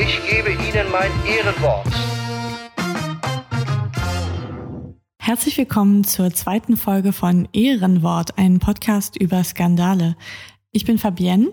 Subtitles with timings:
[0.00, 1.86] ich gebe Ihnen mein Ehrenwort.
[5.18, 10.16] Herzlich willkommen zur zweiten Folge von Ehrenwort, einem Podcast über Skandale.
[10.72, 11.52] Ich bin Fabienne.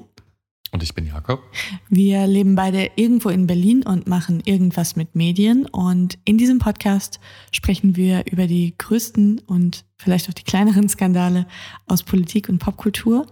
[0.72, 1.42] Und ich bin Jakob.
[1.90, 5.66] Wir leben beide irgendwo in Berlin und machen irgendwas mit Medien.
[5.66, 7.20] Und in diesem Podcast
[7.52, 11.48] sprechen wir über die größten und vielleicht auch die kleineren Skandale
[11.86, 13.28] aus Politik und Popkultur.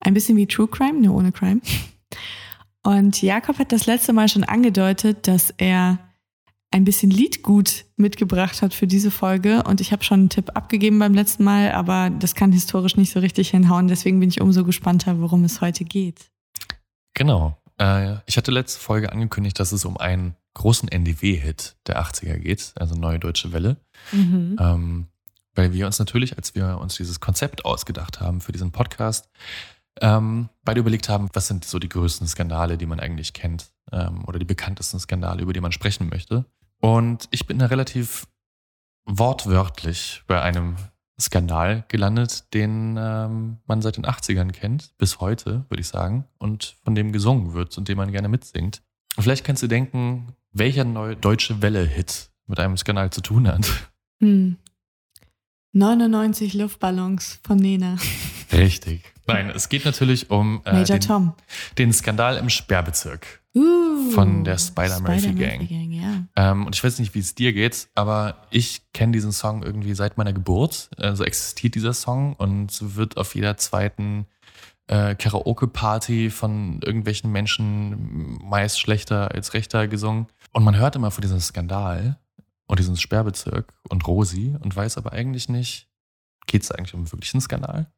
[0.00, 1.60] Ein bisschen wie True Crime, nur ohne Crime.
[2.84, 5.98] Und Jakob hat das letzte Mal schon angedeutet, dass er
[6.70, 9.62] ein bisschen Liedgut mitgebracht hat für diese Folge.
[9.62, 13.12] Und ich habe schon einen Tipp abgegeben beim letzten Mal, aber das kann historisch nicht
[13.12, 13.88] so richtig hinhauen.
[13.88, 16.30] Deswegen bin ich umso gespannter, worum es heute geht.
[17.14, 17.56] Genau.
[17.78, 22.72] Äh, ich hatte letzte Folge angekündigt, dass es um einen großen NDW-Hit der 80er geht,
[22.76, 23.76] also Neue Deutsche Welle.
[24.12, 24.56] Mhm.
[24.60, 25.06] Ähm,
[25.54, 29.28] weil wir uns natürlich, als wir uns dieses Konzept ausgedacht haben für diesen Podcast,
[30.00, 34.24] ähm, beide überlegt haben, was sind so die größten Skandale, die man eigentlich kennt ähm,
[34.26, 36.44] oder die bekanntesten Skandale, über die man sprechen möchte.
[36.80, 38.26] Und ich bin da relativ
[39.06, 40.76] wortwörtlich bei einem
[41.20, 46.76] Skandal gelandet, den ähm, man seit den 80ern kennt, bis heute, würde ich sagen, und
[46.82, 48.82] von dem gesungen wird und dem man gerne mitsingt.
[49.16, 53.66] Und vielleicht kannst du denken, welcher neue deutsche Welle-Hit mit einem Skandal zu tun hat.
[54.20, 54.56] Hm.
[55.72, 57.96] 99 Luftballons von Nena.
[58.56, 59.14] Richtig.
[59.26, 61.34] Nein, es geht natürlich um äh, Major den, Tom.
[61.78, 63.40] den Skandal im Sperrbezirk.
[63.56, 65.62] Uh, Von der Spider-Murphy-Gang.
[65.62, 66.24] Spider-Murphy-Gang, ja.
[66.34, 69.94] Ähm, und ich weiß nicht, wie es dir geht, aber ich kenne diesen Song irgendwie
[69.94, 70.90] seit meiner Geburt.
[70.96, 74.26] Also existiert dieser Song und wird auf jeder zweiten
[74.88, 80.26] äh, Karaoke-Party von irgendwelchen Menschen meist schlechter als rechter gesungen.
[80.52, 82.18] Und man hört immer von diesem Skandal
[82.66, 85.88] und diesem Sperrbezirk und Rosi und weiß aber eigentlich nicht,
[86.46, 87.90] geht es eigentlich um wirklich einen Skandal?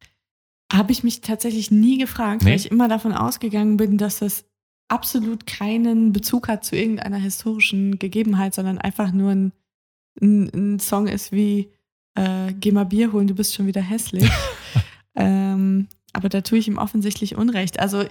[0.72, 2.50] Habe ich mich tatsächlich nie gefragt, Nee?
[2.50, 4.44] weil ich immer davon ausgegangen bin, dass das
[4.88, 9.52] absolut keinen Bezug hat zu irgendeiner historischen Gegebenheit, sondern einfach nur ein,
[10.20, 11.70] ein, ein Song ist wie
[12.14, 14.30] äh, Geh mal Bier holen, du bist schon wieder hässlich.
[15.14, 17.78] ähm, aber da tue ich ihm offensichtlich Unrecht.
[17.78, 18.04] Also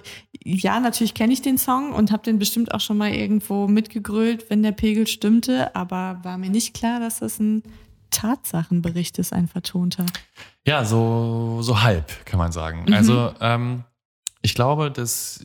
[0.44, 4.48] ja, natürlich kenne ich den Song und habe den bestimmt auch schon mal irgendwo mitgegrölt,
[4.48, 7.64] wenn der Pegel stimmte, aber war mir nicht klar, dass das ein
[8.10, 10.06] Tatsachenbericht ist, ein vertonter.
[10.66, 12.84] Ja, so, so halb, kann man sagen.
[12.86, 12.94] Mhm.
[12.94, 13.84] Also, ähm,
[14.42, 15.44] ich glaube, dass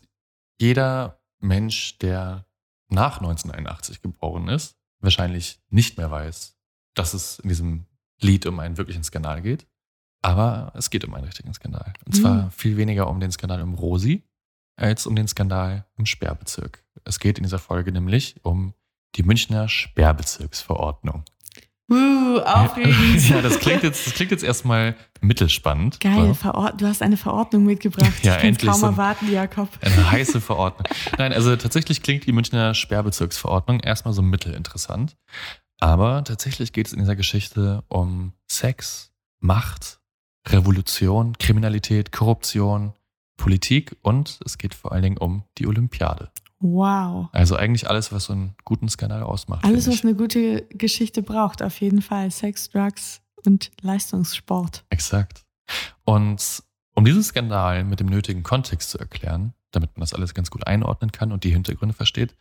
[0.59, 2.45] jeder Mensch, der
[2.89, 6.55] nach 1981 geboren ist, wahrscheinlich nicht mehr weiß,
[6.94, 7.85] dass es in diesem
[8.19, 9.66] Lied um einen wirklichen Skandal geht.
[10.22, 11.93] Aber es geht um einen richtigen Skandal.
[12.05, 12.51] Und zwar Mhm.
[12.51, 14.23] viel weniger um den Skandal um Rosi
[14.75, 16.83] als um den Skandal im Sperrbezirk.
[17.05, 18.75] Es geht in dieser Folge nämlich um
[19.16, 21.23] die Münchner Sperrbezirksverordnung.
[21.91, 23.29] Uh, aufregend.
[23.29, 26.00] ja, das klingt jetzt, das klingt jetzt erstmal mittelspannend.
[26.00, 26.34] Geil,
[26.78, 28.13] du hast eine Verordnung mitgebracht.
[28.24, 29.68] Ja, ich kann endlich kaum so erwarten, Jakob.
[29.81, 30.88] Eine heiße Verordnung.
[31.18, 35.18] Nein, also tatsächlich klingt die Münchner Sperrbezirksverordnung erstmal so mittelinteressant.
[35.81, 40.00] Aber tatsächlich geht es in dieser Geschichte um Sex, Macht,
[40.47, 42.94] Revolution, Kriminalität, Korruption,
[43.35, 46.31] Politik und es geht vor allen Dingen um die Olympiade.
[46.61, 47.29] Wow.
[47.31, 49.66] Also eigentlich alles, was so einen guten Skandal ausmacht.
[49.66, 52.29] Alles, was eine gute Geschichte braucht, auf jeden Fall.
[52.29, 54.85] Sex, Drugs und Leistungssport.
[54.89, 55.44] Exakt.
[56.03, 56.63] Und
[56.94, 60.67] um diesen Skandal mit dem nötigen Kontext zu erklären, damit man das alles ganz gut
[60.67, 62.35] einordnen kann und die Hintergründe versteht,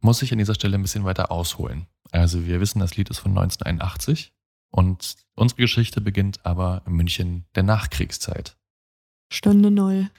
[0.00, 1.86] muss ich an dieser Stelle ein bisschen weiter ausholen.
[2.12, 4.32] Also wir wissen, das Lied ist von 1981
[4.70, 8.56] und unsere Geschichte beginnt aber in München der Nachkriegszeit.
[9.32, 10.10] Stunde Null.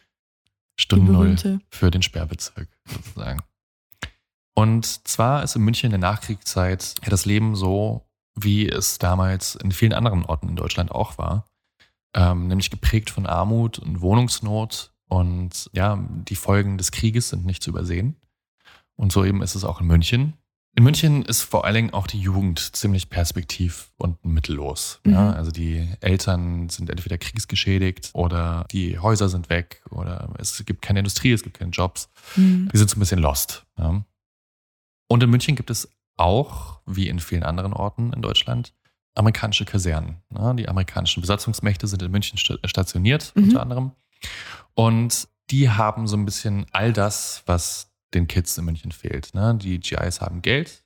[0.78, 3.42] Stunde Null für den Sperrbezirk sozusagen.
[4.54, 8.06] Und zwar ist in München in der Nachkriegszeit das Leben so,
[8.36, 11.46] wie es damals in vielen anderen Orten in Deutschland auch war.
[12.14, 17.62] Ähm, nämlich geprägt von Armut und Wohnungsnot und ja, die Folgen des Krieges sind nicht
[17.62, 18.16] zu übersehen.
[18.96, 20.34] Und so eben ist es auch in München.
[20.78, 25.00] In München ist vor allen Dingen auch die Jugend ziemlich perspektiv und mittellos.
[25.06, 25.12] Ja?
[25.32, 25.34] Mhm.
[25.38, 31.00] Also die Eltern sind entweder kriegsgeschädigt oder die Häuser sind weg oder es gibt keine
[31.00, 32.10] Industrie, es gibt keine Jobs.
[32.34, 32.70] Hm.
[32.74, 33.66] Die sind so ein bisschen lost.
[33.78, 34.04] Ja?
[35.08, 35.88] Und in München gibt es
[36.18, 38.74] auch, wie in vielen anderen Orten in Deutschland,
[39.16, 40.18] amerikanische Kasernen.
[40.38, 40.54] Ja?
[40.54, 43.44] Die amerikanischen Besatzungsmächte sind in München sta- stationiert, Mhm.
[43.46, 43.92] unter anderem.
[44.74, 49.34] Und die haben so ein bisschen all das, was den Kids in München fehlt.
[49.36, 49.56] Ne?
[49.62, 50.84] Die GIs haben Geld,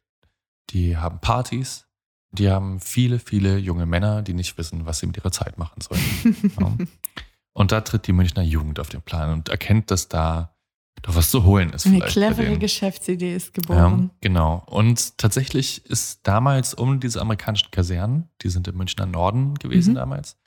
[0.71, 1.85] die haben Partys,
[2.31, 5.81] die haben viele, viele junge Männer, die nicht wissen, was sie mit ihrer Zeit machen
[5.81, 6.53] sollen.
[6.59, 6.77] ja.
[7.53, 10.55] Und da tritt die Münchner Jugend auf den Plan und erkennt, dass da
[11.01, 11.87] doch was zu holen ist.
[11.87, 12.57] Eine clevere.
[12.57, 14.11] Geschäftsidee ist Ja, geboren.
[14.21, 14.63] genau.
[14.67, 19.95] Und tatsächlich ist damals um diese amerikanischen Kasernen, die sind im Münchner Norden gewesen Mhm.
[19.95, 20.37] damals,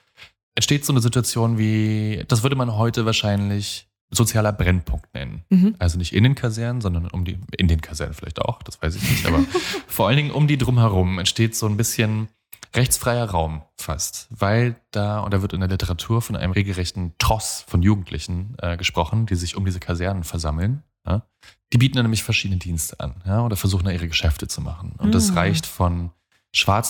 [0.55, 5.43] entsteht so eine Situation wie, das würde man heute wahrscheinlich sozialer Brennpunkt nennen.
[5.49, 5.75] Mhm.
[5.79, 8.95] Also nicht in den Kasernen, sondern um die, in den Kasernen vielleicht auch, das weiß
[8.95, 9.39] ich nicht, aber
[9.87, 12.29] vor allen Dingen um die drumherum entsteht so ein bisschen
[12.75, 17.65] rechtsfreier Raum fast, weil da, und da wird in der Literatur von einem regelrechten Tross
[17.67, 20.83] von Jugendlichen äh, gesprochen, die sich um diese Kasernen versammeln.
[21.05, 21.23] Ja?
[21.71, 23.43] Die bieten dann nämlich verschiedene Dienste an ja?
[23.45, 24.93] oder versuchen da ihre Geschäfte zu machen.
[24.97, 25.35] Und das Ah.
[25.35, 26.11] reicht von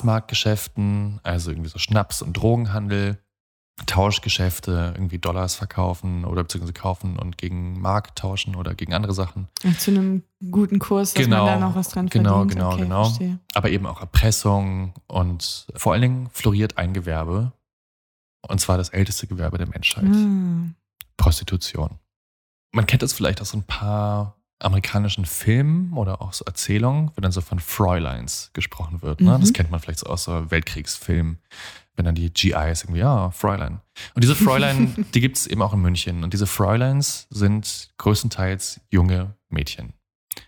[0.04, 3.18] Schwarzmarktgeschäften, also irgendwie so Schnaps- und Drogenhandel,
[3.88, 9.48] Tauschgeschäfte, irgendwie Dollars verkaufen oder beziehungsweise kaufen und gegen Mark tauschen oder gegen andere Sachen.
[9.68, 12.52] Ach, Zu einem guten Kurs, dass Genau, man da noch was dran genau, verdient.
[12.54, 13.04] genau, okay, genau.
[13.06, 13.40] Verstehe.
[13.54, 17.52] aber eben auch Erpressung und vor allen Dingen floriert ein Gewerbe,
[18.48, 20.70] und zwar das älteste Gewerbe der Menschheit, Ah.
[21.18, 22.00] Prostitution.
[22.74, 27.21] Man kennt das vielleicht aus so ein paar amerikanischen Filmen oder auch so Erzählungen, wenn
[27.21, 29.21] dann so von Fräuleins gesprochen wird.
[29.21, 29.38] Ne?
[29.38, 29.41] Mhm.
[29.41, 31.39] Das kennt man vielleicht so aus so Weltkriegsfilmen,
[31.95, 33.81] wenn dann die GIs irgendwie, ja, Fräulein.
[34.13, 36.23] Und diese Fräulein, die gibt es eben auch in München.
[36.23, 39.94] Und diese Fräuleins sind größtenteils junge Mädchen.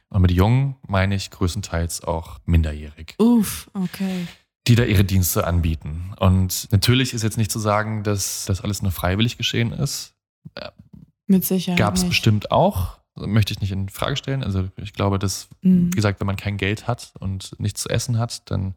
[0.10, 4.28] Und mit jung meine ich größtenteils auch minderjährig Uff, okay.
[4.68, 6.14] die da ihre Dienste anbieten.
[6.20, 10.16] Und natürlich ist jetzt nicht zu sagen, dass das alles nur freiwillig geschehen ist.
[11.28, 11.80] Mit Sicherheit.
[11.80, 13.00] Gab es bestimmt auch.
[13.16, 14.44] Möchte ich nicht in Frage stellen.
[14.44, 15.88] Also ich glaube, dass, Mhm.
[15.88, 18.76] wie gesagt, wenn man kein Geld hat und nichts zu essen hat, dann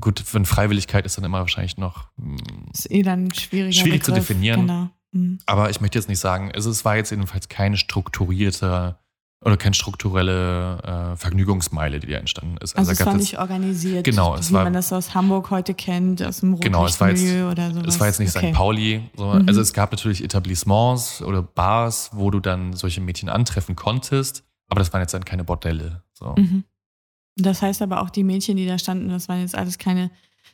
[0.00, 2.08] gut, wenn Freiwilligkeit ist dann immer wahrscheinlich noch.
[2.16, 2.36] mm,
[2.72, 4.14] Ist eh dann Schwierig zu Begriff.
[4.14, 4.60] definieren.
[4.62, 4.88] Genau.
[5.12, 5.38] Mhm.
[5.46, 8.98] Aber ich möchte jetzt nicht sagen, es war jetzt jedenfalls keine strukturierte
[9.44, 12.76] oder keine strukturelle äh, Vergnügungsmeile, die da entstanden ist.
[12.76, 15.50] Also, da es war es- nicht organisiert, Genau, es wie war- man das aus Hamburg
[15.50, 17.86] heute kennt, aus dem Genau, es war jetzt- oder sowas.
[17.94, 18.48] Es war jetzt nicht okay.
[18.48, 18.54] St.
[18.56, 19.08] Pauli.
[19.16, 19.26] So.
[19.26, 19.46] Mhm.
[19.48, 24.80] Also es gab natürlich Etablissements oder Bars, wo du dann solche Mädchen antreffen konntest, aber
[24.80, 26.02] das waren jetzt dann keine Bordelle.
[26.14, 26.34] So.
[26.36, 26.64] Mhm.
[27.36, 30.10] Das heißt aber auch, die Mädchen, die da standen, das waren jetzt alles keine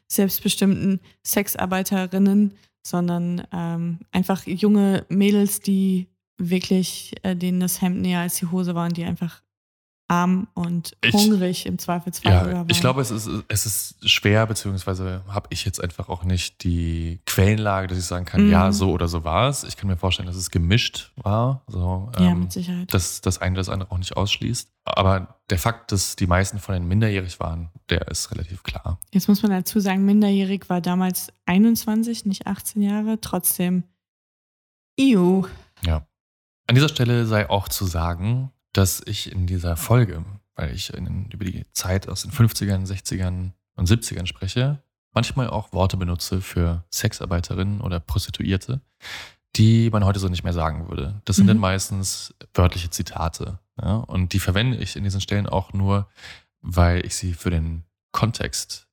[0.09, 2.53] selbstbestimmten Sexarbeiterinnen,
[2.87, 6.09] sondern ähm, einfach junge Mädels, die
[6.39, 9.43] wirklich, äh, denen das Hemd näher als die Hose war und die einfach
[10.07, 12.67] arm und Ich- hungrig im Zweifelsfall Ja, waren.
[12.69, 17.21] ich glaube, es ist, es ist schwer, beziehungsweise habe ich jetzt einfach auch nicht die
[17.25, 18.51] Quellenlage, dass ich sagen kann, Mhm.
[18.53, 19.65] ja, so oder so war es.
[19.65, 21.63] Ich kann mir vorstellen, dass es gemischt war.
[21.69, 22.93] So, ja, ähm, mit Sicherheit.
[22.93, 24.69] dass das eine das andere auch nicht ausschließt.
[24.85, 29.01] Aber der Fakt, dass die meisten von den minderjährig waren, der ist relativ klar.
[29.11, 33.23] Jetzt muss man dazu sagen, minderjährig war damals 21, nicht 18 Jahre.
[33.23, 33.85] Trotzdem,
[35.01, 35.43] EU.
[35.83, 36.07] Ja.
[36.67, 40.25] An dieser Stelle sei auch zu sagen, dass ich in dieser Folge,
[40.57, 44.83] weil ich in, über die Zeit aus den 50ern, 60ern und 70ern spreche,
[45.13, 48.81] manchmal auch Worte benutze für Sexarbeiterinnen oder Prostituierte,
[49.57, 51.21] die man heute so nicht mehr sagen würde.
[51.25, 51.49] Das sind Mhm.
[51.49, 53.59] dann meistens wörtliche Zitate.
[53.81, 53.97] Ja?
[53.97, 56.09] Und die verwende ich in diesen Stellen auch nur,
[56.61, 58.89] weil ich sie für den Kontext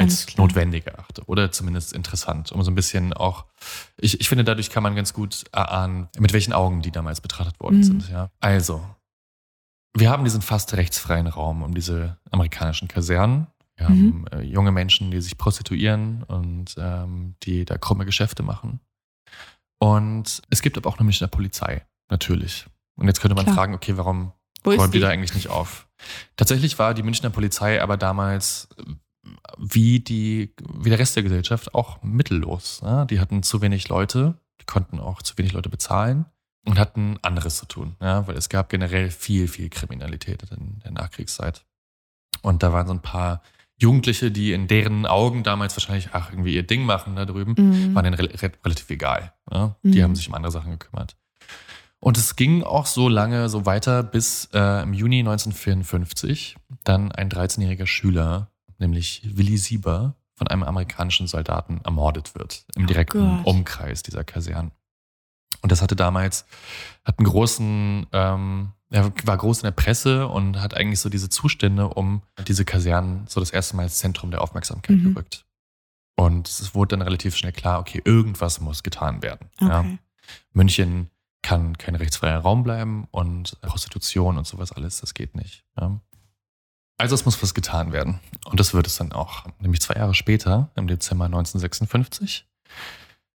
[0.00, 3.44] als notwendig erachte oder zumindest interessant, um so ein bisschen auch,
[3.98, 7.58] ich, ich finde, dadurch kann man ganz gut erahnen, mit welchen Augen die damals betrachtet
[7.60, 7.82] worden Mhm.
[7.84, 8.08] sind.
[8.10, 8.30] Ja.
[8.40, 8.84] Also,
[9.96, 13.46] wir haben diesen fast rechtsfreien Raum um diese amerikanischen Kasernen.
[13.76, 18.80] Wir haben äh, junge Menschen, die sich prostituieren und ähm, die da krumme Geschäfte machen.
[19.78, 22.66] Und es gibt aber auch eine Münchner Polizei, natürlich.
[22.96, 23.56] Und jetzt könnte man Klar.
[23.56, 24.32] fragen, okay, warum
[24.66, 25.88] räumt die da eigentlich nicht auf?
[26.36, 28.68] Tatsächlich war die Münchner Polizei aber damals
[29.58, 32.80] wie die, wie der Rest der Gesellschaft auch mittellos.
[32.82, 33.04] Ja?
[33.04, 36.26] Die hatten zu wenig Leute, die konnten auch zu wenig Leute bezahlen
[36.66, 38.26] und hatten anderes zu tun, ja?
[38.26, 41.64] weil es gab generell viel, viel Kriminalität in der Nachkriegszeit.
[42.42, 43.42] Und da waren so ein paar
[43.76, 47.94] Jugendliche, die in deren Augen damals wahrscheinlich, ach, irgendwie ihr Ding machen da drüben, Mhm.
[47.94, 49.32] waren denen re re relativ egal.
[49.50, 49.76] Ja?
[49.82, 50.02] Die Mhm.
[50.02, 51.16] haben sich um andere Sachen gekümmert.
[52.02, 57.28] Und es ging auch so lange so weiter, bis äh, im Juni 1954 dann ein
[57.28, 58.49] 13-jähriger Schüler,
[58.80, 63.46] nämlich Willi Sieber, von einem amerikanischen Soldaten ermordet wird im direkten Gott.
[63.46, 64.70] Umkreis dieser Kaserne.
[65.60, 66.46] Und das hatte damals,
[67.04, 71.28] hat einen großen, ähm, er war groß in der Presse und hat eigentlich so diese
[71.28, 75.12] Zustände um diese Kasernen so das erste Mal ins Zentrum der Aufmerksamkeit Mhm.
[75.14, 75.44] gerückt.
[76.16, 79.50] Und es wurde dann relativ schnell klar, okay, irgendwas muss getan werden.
[79.60, 79.80] Ja.
[79.80, 79.98] Okay.
[80.52, 81.10] München
[81.42, 85.64] kann kein rechtsfreier Raum bleiben und Prostitution und sowas alles, das geht nicht.
[85.78, 86.00] Ja.
[87.00, 88.20] Also es muss was getan werden.
[88.44, 89.46] Und das wird es dann auch.
[89.58, 92.46] Nämlich zwei Jahre später, im Dezember 1956,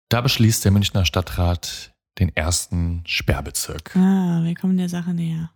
[0.09, 3.95] da beschließt der Münchner Stadtrat den ersten Sperrbezirk.
[3.95, 5.51] Ah, wir kommen der Sache näher.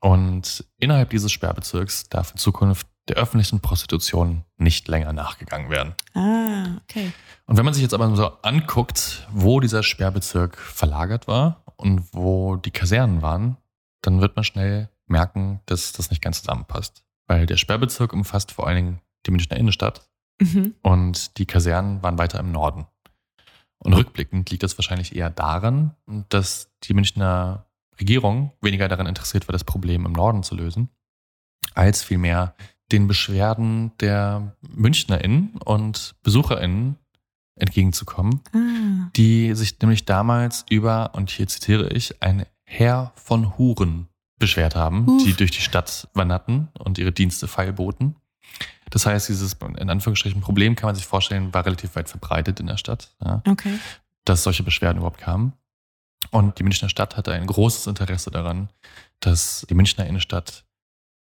[0.00, 5.94] Und innerhalb dieses Sperrbezirks darf in Zukunft der öffentlichen Prostitution nicht länger nachgegangen werden.
[6.14, 7.12] Ah, okay.
[7.46, 12.56] Und wenn man sich jetzt aber so anguckt, wo dieser Sperrbezirk verlagert war und wo
[12.56, 13.56] die Kasernen waren,
[14.00, 17.04] dann wird man schnell merken, dass das nicht ganz zusammenpasst.
[17.26, 20.08] Weil der Sperrbezirk umfasst vor allen Dingen die Münchner Innenstadt
[20.40, 20.74] Mhm.
[20.82, 22.86] und die Kasernen waren weiter im Norden.
[23.78, 25.94] Und rückblickend liegt das wahrscheinlich eher daran,
[26.30, 27.66] dass die Münchner
[28.00, 30.88] Regierung weniger daran interessiert war, das Problem im Norden zu lösen,
[31.74, 32.54] als vielmehr
[32.90, 36.96] den Beschwerden der MünchnerInnen und BesucherInnen
[37.56, 39.10] entgegenzukommen, Ah.
[39.16, 44.08] die sich nämlich damals über, und hier zitiere ich, ein Heer von Huren
[44.42, 45.24] beschwert haben, Uff.
[45.24, 48.16] die durch die Stadt wanderten und ihre Dienste feilboten.
[48.90, 52.66] Das heißt, dieses in Anführungsstrichen Problem kann man sich vorstellen, war relativ weit verbreitet in
[52.66, 53.78] der Stadt, ja, Okay.
[54.24, 55.52] dass solche Beschwerden überhaupt kamen.
[56.30, 58.68] Und die Münchner Stadt hatte ein großes Interesse daran,
[59.20, 60.64] dass die Münchner Innenstadt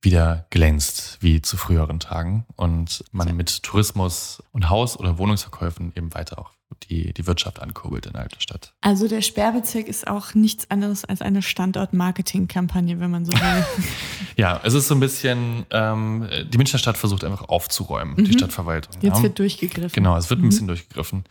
[0.01, 6.13] wieder glänzt wie zu früheren Tagen und man mit Tourismus und Haus- oder Wohnungsverkäufen eben
[6.13, 6.51] weiter auch
[6.89, 8.73] die, die Wirtschaft ankurbelt innerhalb der Stadt.
[8.81, 13.39] Also der Sperrbezirk ist auch nichts anderes als eine Standort-Marketing-Kampagne, wenn man so will.
[14.37, 18.37] Ja, es ist so ein bisschen, ähm, die Münchner Stadt versucht einfach aufzuräumen, die Mhm.
[18.37, 18.93] Stadtverwaltung.
[19.01, 19.23] Jetzt ja.
[19.23, 19.91] wird durchgegriffen.
[19.91, 20.49] Genau, es wird ein Mhm.
[20.49, 21.25] bisschen durchgegriffen.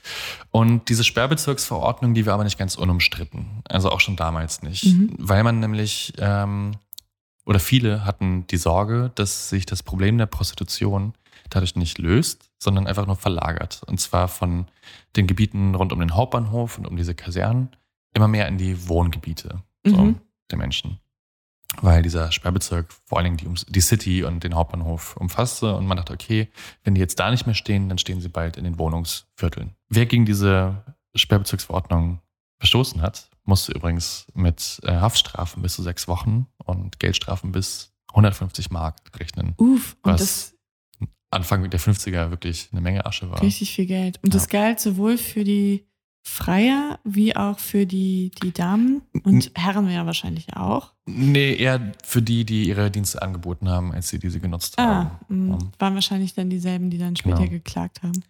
[0.50, 3.62] Und diese Sperrbezirksverordnung, die war aber nicht ganz unumstritten.
[3.66, 4.84] Also auch schon damals nicht.
[4.84, 5.14] Mhm.
[5.16, 6.72] Weil man nämlich, ähm,
[7.48, 11.14] oder viele hatten die Sorge, dass sich das Problem der Prostitution
[11.48, 13.82] dadurch nicht löst, sondern einfach nur verlagert.
[13.86, 14.66] Und zwar von
[15.16, 17.70] den Gebieten rund um den Hauptbahnhof und um diese Kasernen
[18.14, 20.20] immer mehr in die Wohngebiete so, Mhm.
[20.50, 20.98] der Menschen.
[21.80, 25.96] Weil dieser Sperrbezirk vor allen Dingen die, die City und den Hauptbahnhof umfasste und man
[25.96, 26.48] dachte, okay,
[26.84, 29.74] wenn die jetzt da nicht mehr stehen, dann stehen sie bald in den Wohnungsvierteln.
[29.88, 32.20] Wer gegen diese Sperrbezirksverordnung
[32.58, 38.70] verstoßen hat, musste übrigens mit äh, Haftstrafen bis zu sechs Wochen und Geldstrafen bis 150
[38.70, 39.54] Mark rechnen.
[39.58, 40.54] Uff, und Was das
[41.30, 43.42] Anfang der 50er wirklich eine Menge Asche war.
[43.42, 44.18] richtig viel Geld.
[44.22, 44.40] Und Ja.
[44.40, 45.87] das galt sowohl für die
[46.28, 50.92] Freier wie auch für die, die Damen und Herren ja wahrscheinlich auch.
[51.06, 55.10] Nee, eher für die, die ihre Dienste angeboten haben, als die, sie genutzt Ah, haben.
[55.28, 55.58] mh, Ja.
[55.78, 57.50] waren wahrscheinlich dann dieselben, die dann später Genau.
[57.50, 58.22] geklagt haben.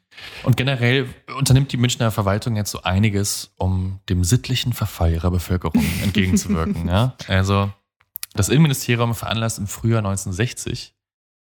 [0.45, 5.83] Und generell unternimmt die Münchner Verwaltung jetzt so einiges, um dem sittlichen Verfall ihrer Bevölkerung
[6.03, 6.87] entgegenzuwirken.
[6.89, 7.15] ja?
[7.27, 7.71] Also
[8.35, 10.95] das Innenministerium veranlasst im Frühjahr 1960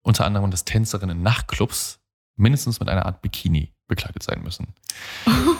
[0.01, 1.99] unter anderem, dass Tänzerinnen in Nachtclubs
[2.37, 4.67] mindestens mit einer Art Bikini bekleidet sein müssen.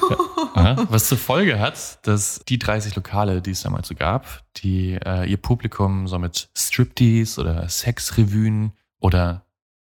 [0.10, 0.18] Ja,
[0.90, 5.30] was zur Folge hat, dass die 30 Lokale, die es damals so gab, die äh,
[5.30, 9.46] ihr Publikum so mit Striptease oder Sexrevuen oder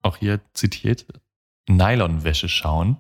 [0.02, 1.06] auch hier zitiert
[1.68, 2.98] Nylonwäsche schauen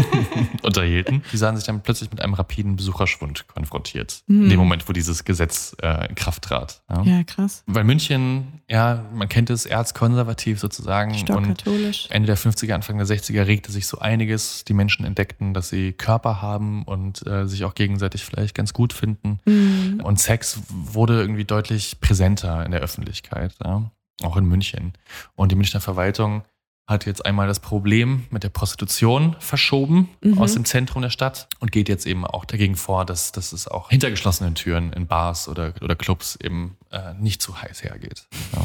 [0.62, 4.22] unterhielten, die sahen sich dann plötzlich mit einem rapiden Besucherschwund konfrontiert.
[4.28, 4.44] Hm.
[4.44, 6.82] In dem Moment, wo dieses Gesetz äh, in Kraft trat.
[6.88, 7.02] Ja.
[7.02, 7.62] Ja, krass.
[7.66, 11.12] Weil München, ja, man kennt es, erzkonservativ sozusagen.
[11.12, 12.08] Und Stockkatholisch.
[12.10, 14.64] Ende der 50er, Anfang der 60er regte sich so einiges.
[14.64, 18.92] Die Menschen entdeckten, dass sie Körper haben und äh, sich auch gegenseitig vielleicht ganz gut
[18.92, 19.40] finden.
[19.44, 20.00] Mhm.
[20.02, 23.90] Und Sex wurde irgendwie deutlich präsenter in der Öffentlichkeit, ja?
[24.22, 24.92] auch in München.
[25.34, 26.44] Und die Münchner Verwaltung
[26.88, 30.38] hat jetzt einmal das Problem mit der Prostitution verschoben Mhm.
[30.38, 33.68] aus dem Zentrum der Stadt und geht jetzt eben auch dagegen vor, dass, dass es
[33.68, 38.26] auch hinter geschlossenen Türen in Bars oder, oder Clubs eben äh, nicht zu heiß hergeht.
[38.54, 38.62] Ja?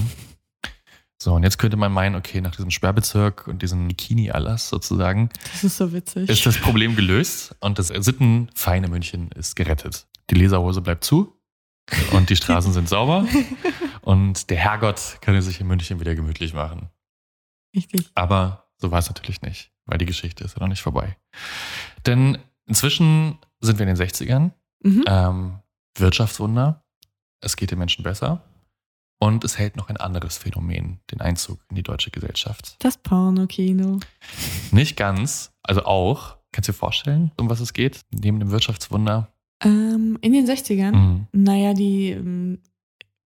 [1.19, 5.63] So, und jetzt könnte man meinen, okay, nach diesem Sperrbezirk und diesem Bikini-Erlass sozusagen, Das
[5.63, 6.29] ist so witzig.
[6.29, 10.05] ist das Problem gelöst und das sittenfeine München ist gerettet.
[10.29, 11.33] Die Leserhose bleibt zu
[12.12, 13.25] und die Straßen sind sauber
[14.01, 16.89] und der Herrgott kann sich in München wieder gemütlich machen.
[17.77, 18.10] Richtig.
[18.15, 21.15] Aber so war es natürlich nicht, weil die Geschichte ist ja noch nicht vorbei.
[22.05, 24.51] Denn inzwischen sind wir in den 60ern.
[24.84, 25.03] Mhm.
[25.07, 25.60] Ähm,
[25.98, 26.84] Wirtschaftswunder.
[27.39, 28.43] Es geht den Menschen besser.
[29.19, 32.75] Und es hält noch ein anderes Phänomen den Einzug in die deutsche Gesellschaft.
[32.79, 34.00] Das Pornokino.
[34.72, 36.38] Nicht ganz, also auch.
[36.51, 38.01] Kannst du dir vorstellen, um was es geht?
[38.12, 39.31] Neben dem Wirtschaftswunder.
[39.63, 41.27] Ähm, in den 60ern, Mhm.
[41.31, 42.60] naja, die ähm,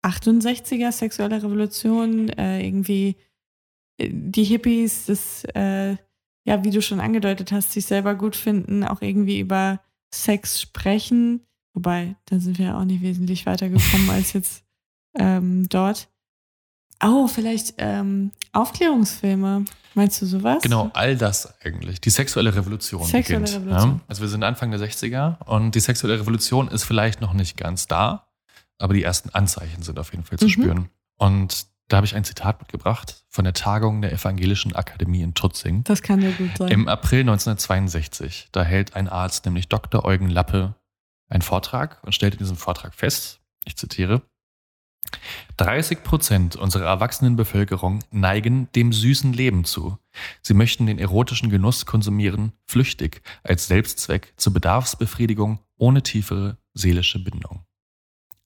[0.05, 3.15] 68er sexuelle Revolution, äh, irgendwie
[4.10, 5.91] die Hippies, das, äh,
[6.43, 9.79] ja, wie du schon angedeutet hast, sich selber gut finden, auch irgendwie über
[10.13, 11.41] Sex sprechen.
[11.74, 14.63] Wobei, da sind wir auch nicht wesentlich weitergekommen als jetzt
[15.17, 16.10] ähm, dort.
[17.03, 19.65] Oh, vielleicht ähm, Aufklärungsfilme.
[19.96, 20.62] Meinst du sowas?
[20.63, 22.00] Genau, all das eigentlich.
[22.00, 23.62] Die sexuelle Revolution Sexuelle beginnt.
[23.65, 23.91] Revolution.
[23.96, 24.00] Ja?
[24.08, 27.88] Also wir sind Anfang der 60er und die sexuelle Revolution ist vielleicht noch nicht ganz
[27.88, 28.27] da,
[28.77, 30.50] aber die ersten Anzeichen sind auf jeden Fall zu Mhm.
[30.50, 30.89] spüren.
[31.17, 35.83] Und da habe ich ein Zitat mitgebracht von der Tagung der Evangelischen Akademie in Tutzing.
[35.83, 36.69] Das kann ja gut sein.
[36.69, 40.05] Im April 1962, da hält ein Arzt, nämlich Dr.
[40.05, 40.75] Eugen Lappe,
[41.27, 44.21] einen Vortrag und stellt in diesem Vortrag fest, ich zitiere,
[45.57, 49.98] 30 Prozent unserer erwachsenen Bevölkerung neigen dem süßen Leben zu.
[50.41, 57.65] Sie möchten den erotischen Genuss konsumieren, flüchtig, als Selbstzweck, zur Bedarfsbefriedigung, ohne tiefere seelische Bindung.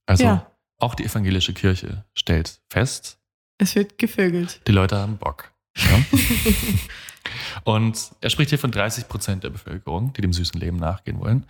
[0.08, 0.52] Also Ja.
[0.80, 3.20] auch die evangelische Kirche stellt fest,
[3.58, 4.62] Es wird gevögelt.
[4.68, 5.52] die Leute haben Bock.
[5.78, 6.18] Ja?
[7.64, 11.46] Und er spricht hier von 30 Prozent der Bevölkerung, die dem süßen Leben nachgehen wollen.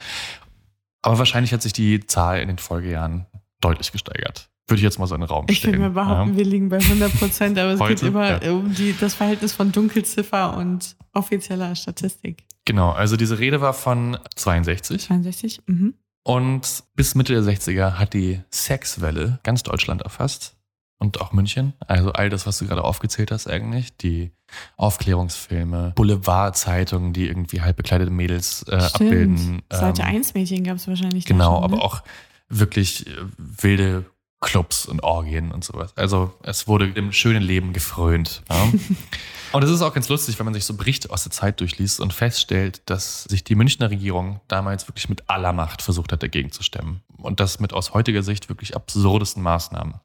[1.02, 3.26] Aber wahrscheinlich hat sich die Zahl in den Folgejahren
[3.62, 4.50] deutlich gesteigert.
[4.68, 5.80] Würde ich jetzt mal so in den Raum Ich stellen.
[5.80, 6.38] würde mal behaupten, ja.
[6.38, 8.08] wir liegen bei 100 Prozent, aber es geht Heute?
[8.08, 8.52] immer Ja.
[8.52, 12.46] um die, das Verhältnis von Dunkelziffer und offizieller Statistik.
[12.66, 15.62] Genau, also diese Rede war von 62 62?
[15.68, 15.94] Mhm.
[16.24, 20.56] und bis Mitte der 60er hat die Sexwelle ganz Deutschland erfasst
[20.98, 21.74] und auch München.
[21.88, 24.32] Also all das, was du gerade aufgezählt hast eigentlich, die
[24.78, 29.62] Aufklärungsfilme, Boulevardzeitungen, die irgendwie halb bekleidete Mädels äh, abbilden.
[29.72, 31.26] Seite ähm, 1 Mädchen gab es wahrscheinlich.
[31.26, 31.82] Genau, schon, aber ne?
[31.82, 32.02] auch
[32.50, 34.06] wirklich äh, wilde
[34.42, 35.96] Clubs und Orgien und sowas.
[35.98, 38.44] Also es wurde im schönen Leben gefrönt.
[38.50, 38.72] Ja?
[39.54, 42.00] und es ist auch ganz lustig, wenn man sich so Berichte aus der Zeit durchliest
[42.00, 46.52] und feststellt, dass sich die Münchner Regierung damals wirklich mit aller Macht versucht hat, dagegen
[46.52, 47.02] zu stemmen.
[47.18, 49.96] Und das mit aus heutiger Sicht wirklich absurdesten Maßnahmen.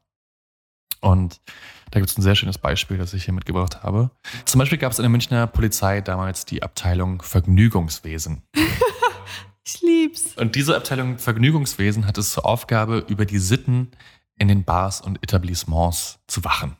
[1.01, 1.41] Und
[1.91, 4.11] da gibt es ein sehr schönes Beispiel, das ich hier mitgebracht habe.
[4.45, 8.43] Zum Beispiel gab es in der Münchner Polizei damals die Abteilung Vergnügungswesen.
[9.63, 10.35] Ich lieb's.
[10.37, 13.91] Und diese Abteilung Vergnügungswesen hat es zur Aufgabe, über die Sitten
[14.39, 16.77] in den Bars und Etablissements zu wachen.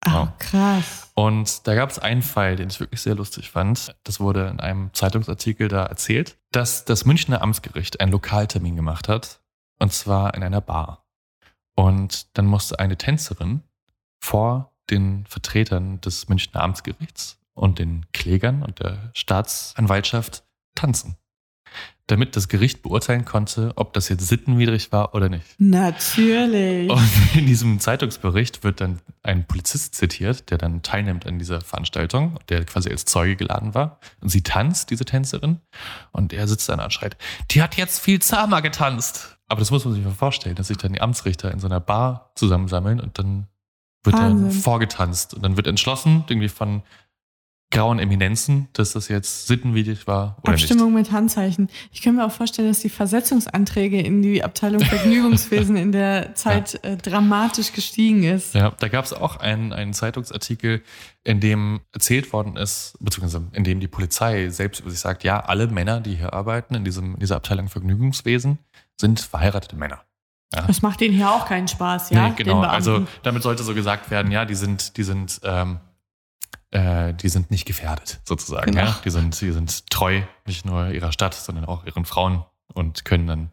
[0.00, 0.34] Ah, Ja.
[0.38, 1.10] krass.
[1.14, 3.94] Und da gab es einen Fall, den ich wirklich sehr lustig fand.
[4.04, 9.40] Das wurde in einem Zeitungsartikel da erzählt, dass das Münchner Amtsgericht einen Lokaltermin gemacht hat.
[9.78, 11.03] Und zwar in einer Bar.
[11.74, 13.62] Und dann musste eine Tänzerin
[14.20, 21.16] vor den Vertretern des Münchner Amtsgerichts und den Klägern und der Staatsanwaltschaft tanzen.
[22.06, 25.46] Damit das Gericht beurteilen konnte, ob das jetzt sittenwidrig war oder nicht.
[25.58, 26.90] Natürlich.
[26.90, 32.38] Und in diesem Zeitungsbericht wird dann ein Polizist zitiert, der dann teilnimmt an dieser Veranstaltung,
[32.50, 33.98] der quasi als Zeuge geladen war.
[34.20, 35.60] Und sie tanzt, diese Tänzerin.
[36.12, 37.16] Und er sitzt dann und schreit,
[37.50, 39.33] die hat jetzt viel zahmer getanzt.
[39.48, 41.80] Aber das muss man sich mal vorstellen, dass sich dann die Amtsrichter in so einer
[41.80, 43.46] Bar zusammensammeln und dann
[44.02, 44.60] wird dann Wahnsinn.
[44.60, 45.34] vorgetanzt.
[45.34, 46.82] Und dann wird entschlossen, irgendwie von
[47.70, 51.68] grauen Eminenzen, dass das jetzt sittenwidrig war oder Abstimmung mit Handzeichen.
[51.90, 56.82] Ich kann mir auch vorstellen, dass die Versetzungsanträge in die Abteilung Vergnügungswesen in der Zeit
[56.84, 58.54] äh, dramatisch gestiegen ist.
[58.54, 58.62] nicht.
[58.62, 60.82] Ja, da gab es auch einen, einen Zeitungsartikel,
[61.24, 65.40] in dem erzählt worden ist, beziehungsweise in dem die Polizei selbst über sich sagt, ja,
[65.40, 68.58] alle Männer, die hier arbeiten, in, diesem, in dieser Abteilung Vergnügungswesen,
[69.00, 70.02] sind verheiratete Männer.
[70.54, 70.62] Ja.
[70.62, 72.28] Das macht denen hier auch keinen Spaß, ja?
[72.28, 72.60] nee, genau.
[72.60, 75.80] Also damit sollte so gesagt werden, ja, die sind, die sind, ähm,
[76.70, 78.70] äh, die sind nicht gefährdet, sozusagen.
[78.72, 78.84] Genau.
[78.84, 79.00] Ja?
[79.04, 83.26] Die, sind, die sind treu, nicht nur ihrer Stadt, sondern auch ihren Frauen und können
[83.26, 83.50] dann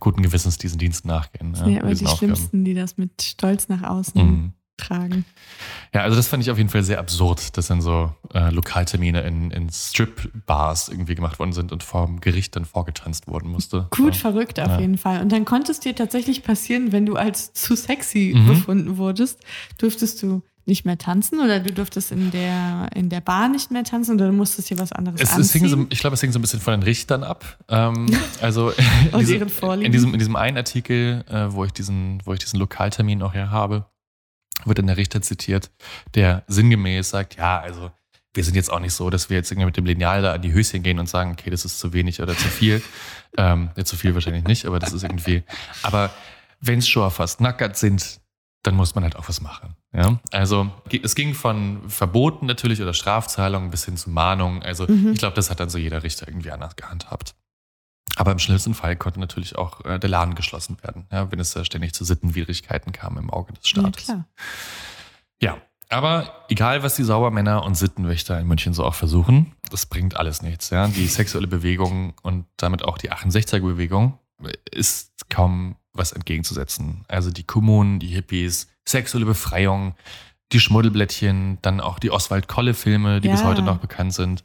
[0.00, 1.54] guten Gewissens diesen Dienst nachgehen.
[1.54, 2.34] Ja, Nee, aber die Aufgaben.
[2.34, 4.52] Schlimmsten, die das mit Stolz nach außen Mhm.
[4.80, 5.24] Tragen.
[5.94, 9.20] Ja, also das fand ich auf jeden Fall sehr absurd, dass dann so äh, Lokaltermine
[9.22, 13.86] in, in Strip-Bars irgendwie gemacht worden sind und vom Gericht dann vorgetanzt worden musste.
[13.90, 14.20] Gut ja.
[14.20, 14.80] verrückt auf Ja.
[14.80, 15.20] jeden Fall.
[15.20, 18.46] Und dann konnte es dir tatsächlich passieren, wenn du als zu sexy Mhm.
[18.46, 19.40] befunden wurdest,
[19.78, 23.82] durftest du nicht mehr tanzen oder du durftest in der, in der Bar nicht mehr
[23.82, 25.60] tanzen oder du musstest dir was anderes Es, es anziehen.
[25.62, 27.58] hing so, ich glaube, es hing so ein bisschen von den Richtern ab.
[27.68, 28.06] Ähm,
[28.40, 29.86] also in Vorlieben.
[29.86, 33.34] in, diesem, in diesem einen Artikel, äh, wo, ich diesen, wo ich diesen Lokaltermin auch
[33.34, 33.86] her habe,
[34.64, 35.70] wird dann der Richter zitiert,
[36.14, 37.90] der sinngemäß sagt, ja, also
[38.34, 40.42] wir sind jetzt auch nicht so, dass wir jetzt irgendwie mit dem Lineal da an
[40.42, 42.80] die Höschen gehen und sagen, okay, das ist zu wenig oder zu viel.
[43.36, 45.42] ähm, ja, zu viel wahrscheinlich nicht, aber das ist irgendwie.
[45.82, 46.10] Aber
[46.60, 48.20] wenn es schon fast nackert sind,
[48.62, 49.74] dann muss man halt auch was machen.
[49.92, 50.20] Ja?
[50.32, 50.70] Also
[51.02, 54.62] es ging von Verboten natürlich oder Strafzahlungen bis hin zu Mahnungen.
[54.62, 55.12] Also Mhm.
[55.12, 57.34] ich glaube, das hat dann so jeder Richter irgendwie anders gehandhabt.
[58.16, 61.52] Aber im schlimmsten Fall konnte natürlich auch äh, der Laden geschlossen werden, ja, wenn es
[61.52, 64.04] da ständig zu Sittenwidrigkeiten kam im Auge des ja, Staates.
[64.04, 64.26] klar.
[65.42, 65.56] Ja,
[65.88, 70.42] aber egal, was die Saubermänner und Sittenwächter in München so auch versuchen, das bringt alles
[70.42, 70.70] nichts.
[70.70, 70.86] Ja?
[70.88, 74.18] Die sexuelle Bewegung und damit auch die 68er-Bewegung
[74.70, 77.04] ist kaum was entgegenzusetzen.
[77.08, 79.94] Also die Kommunen, die Hippies, sexuelle Befreiung,
[80.52, 83.46] die Schmuddelblättchen, dann auch die Oswald-Kolle-Filme, die bis Ja.
[83.46, 84.42] heute noch bekannt sind,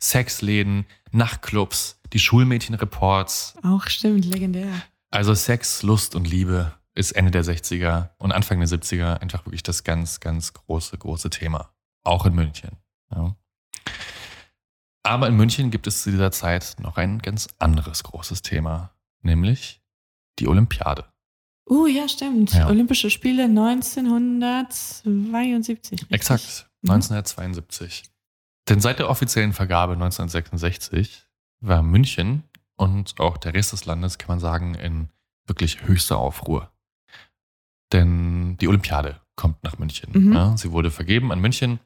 [0.00, 4.68] Sexläden, Nachtclubs, die Schulmädchenreports, Auch stimmt, legendär.
[5.10, 9.62] also Sex, Lust und Liebe ist Ende der 60er und Anfang der 70er einfach wirklich
[9.62, 11.70] das ganz, ganz große, große Thema.
[12.04, 12.70] Auch in München.
[13.14, 13.36] Ja.
[15.02, 18.90] Aber in München gibt es zu dieser Zeit noch ein ganz anderes großes Thema,
[19.22, 19.82] nämlich
[20.38, 21.04] die Olympiade.
[21.68, 22.52] Oh ja, stimmt.
[22.54, 22.68] Ja.
[22.68, 25.92] Olympische Spiele 1972.
[26.02, 26.10] Richtig?
[26.12, 26.90] Exakt, Mhm.
[26.92, 28.04] 1972.
[28.68, 31.25] Denn seit der offiziellen Vergabe 1966
[31.60, 32.42] war München
[32.76, 35.08] und auch der Rest des Landes, kann man sagen, in
[35.46, 36.70] wirklich höchster Aufruhr.
[37.92, 40.10] denn die Olympiade kommt nach München.
[40.12, 40.32] Mhm.
[40.32, 41.78] Ja, sie wurde vergeben an München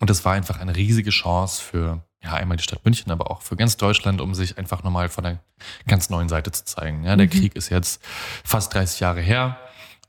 [0.00, 3.40] und es war einfach eine riesige Chance für ja, einmal die Stadt München, aber auch
[3.42, 5.38] für ganz Deutschland, um sich einfach nochmal von einer
[5.86, 7.04] ganz neuen Seite zu zeigen.
[7.04, 7.30] Ja, der Mhm.
[7.30, 8.02] Krieg ist jetzt
[8.44, 9.58] fast 30 Jahre her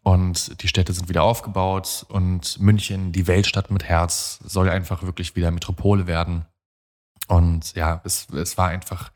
[0.03, 5.35] und die Städte sind wieder aufgebaut und München, die Weltstadt mit Herz, soll einfach wirklich
[5.35, 6.45] wieder Metropole werden.
[7.31, 9.09] Und ja, es, es war einfach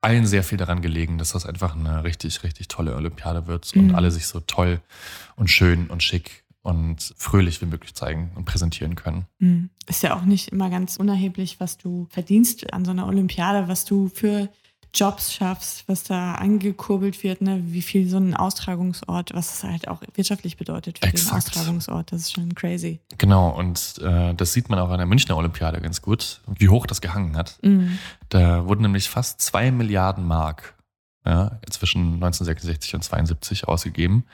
[0.00, 3.88] allen sehr viel daran gelegen, dass das einfach eine richtig, richtig tolle Olympiade wird und
[3.88, 3.94] Mhm.
[3.96, 4.80] alle sich so toll
[5.34, 9.26] und schön und schick und fröhlich wie möglich zeigen und präsentieren können.
[9.40, 9.70] Mhm.
[9.88, 13.84] Ist ja auch nicht immer ganz unerheblich, was du verdienst an so einer Olympiade, was
[13.84, 14.48] du für
[14.94, 17.62] Jobs schaffst, was da angekurbelt wird, ne?
[17.64, 21.30] wie viel so ein Austragungsort, was es halt auch wirtschaftlich bedeutet für Exakt.
[21.30, 22.12] den Austragungsort.
[22.12, 23.00] Das ist schon crazy.
[23.16, 26.86] Genau, und äh, das sieht man auch an der Münchner Olympiade ganz gut, wie hoch
[26.86, 27.58] das gehangen hat.
[27.62, 27.98] Mhm.
[28.28, 30.74] Da wurden nämlich fast zwei Milliarden Mark
[31.24, 34.24] ja, zwischen 1966 und 72 ausgegeben,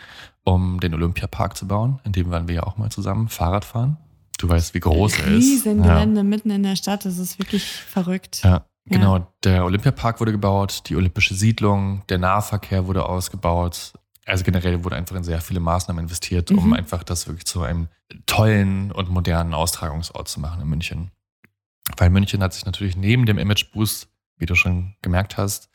[0.44, 2.00] um den Olympiapark zu bauen.
[2.04, 3.96] In dem waren wir ja auch mal zusammen Fahrrad fahren.
[4.38, 5.44] Du weißt, wie groß er ist.
[5.44, 8.42] Riesengelände mitten in der Stadt, das ist wirklich verrückt.
[8.44, 8.64] Ja.
[8.88, 13.92] Genau, der Olympiapark wurde gebaut, die olympische Siedlung, der Nahverkehr wurde ausgebaut.
[14.26, 16.72] Also generell wurde einfach in sehr viele Maßnahmen investiert, um Mhm.
[16.74, 17.88] einfach das wirklich zu einem
[18.26, 21.10] tollen und modernen Austragungsort zu machen in München.
[21.96, 25.70] Weil München hat sich natürlich neben dem Imageboost, wie du schon gemerkt hast,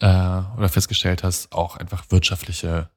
[0.00, 2.90] äh, oder festgestellt hast, auch einfach wirtschaftliche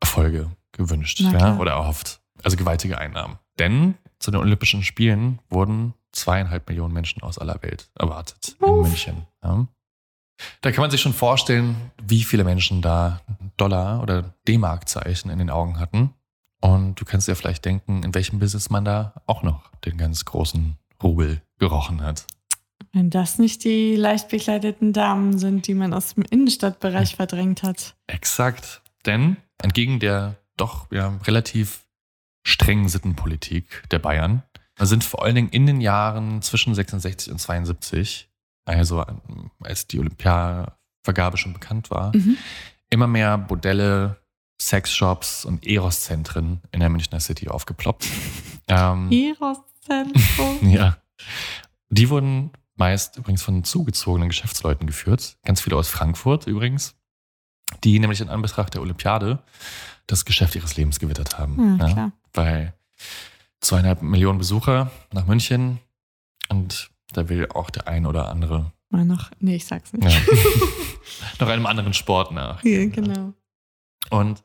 [0.00, 2.20] Erfolge gewünscht ja, oder erhofft.
[2.42, 3.38] Also gewaltige Einnahmen.
[3.58, 8.88] Denn zu den Olympischen Spielen wurden zweieinhalb Millionen Menschen aus aller Welt erwartet in Uff.
[8.88, 9.26] München.
[9.42, 9.66] Ja.
[10.62, 13.20] Da kann man sich schon vorstellen, wie viele Menschen da
[13.56, 16.14] Dollar- oder D-Mark-Zeichen in den Augen hatten.
[16.60, 20.24] Und du kannst dir vielleicht denken, in welchem Business man da auch noch den ganz
[20.24, 22.26] großen Rubel gerochen hat.
[22.92, 27.94] Wenn das nicht die leicht bekleideten Damen sind, die man aus dem Innenstadtbereich verdrängt hat.
[28.06, 28.82] Exakt.
[29.06, 31.86] Denn entgegen der doch ja, relativ
[32.42, 34.42] strengen Sittenpolitik der Bayern
[34.86, 38.28] sind vor allen Dingen in den Jahren zwischen 66 und 72,
[38.64, 42.36] also ähm, als die Olympiavergabe schon bekannt war, Mhm.
[42.90, 44.16] immer mehr Bordelle,
[44.60, 48.06] Sexshops und Eros-Zentren in der Münchner City aufgeploppt.
[48.68, 50.58] ähm, Eros-Zentrum.
[50.70, 50.96] ja.
[51.88, 55.36] Die wurden meist übrigens von zugezogenen Geschäftsleuten geführt.
[55.44, 56.94] Ganz viele aus Frankfurt übrigens,
[57.84, 59.42] die nämlich in Anbetracht der Olympiade
[60.06, 61.78] das Geschäft ihres Lebens gewittert haben.
[61.78, 62.12] Ja, klar.
[62.32, 62.74] Weil
[63.60, 65.78] zweieinhalb Millionen Besucher nach München
[66.48, 69.30] und da will auch der ein oder andere Mal noch.
[69.38, 70.04] Nee, ich sag's nicht.
[70.04, 70.20] ja,
[71.38, 72.62] noch einem anderen Sport nach.
[72.64, 73.34] Ja, genau.
[74.10, 74.42] Und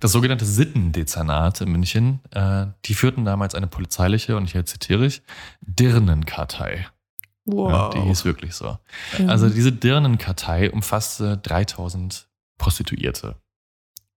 [0.00, 5.06] das sogenannte Sittendezernat in München, äh, die führten damals eine polizeiliche, und ich jetzt zitiere
[5.06, 5.22] ich,
[5.62, 6.86] Dirnenkartei.
[7.46, 7.70] Wow.
[7.70, 8.78] Ja, die hieß wirklich so.
[9.18, 9.26] Ja.
[9.28, 13.36] Also diese Dirnenkartei umfasste 3000 Prostituierte.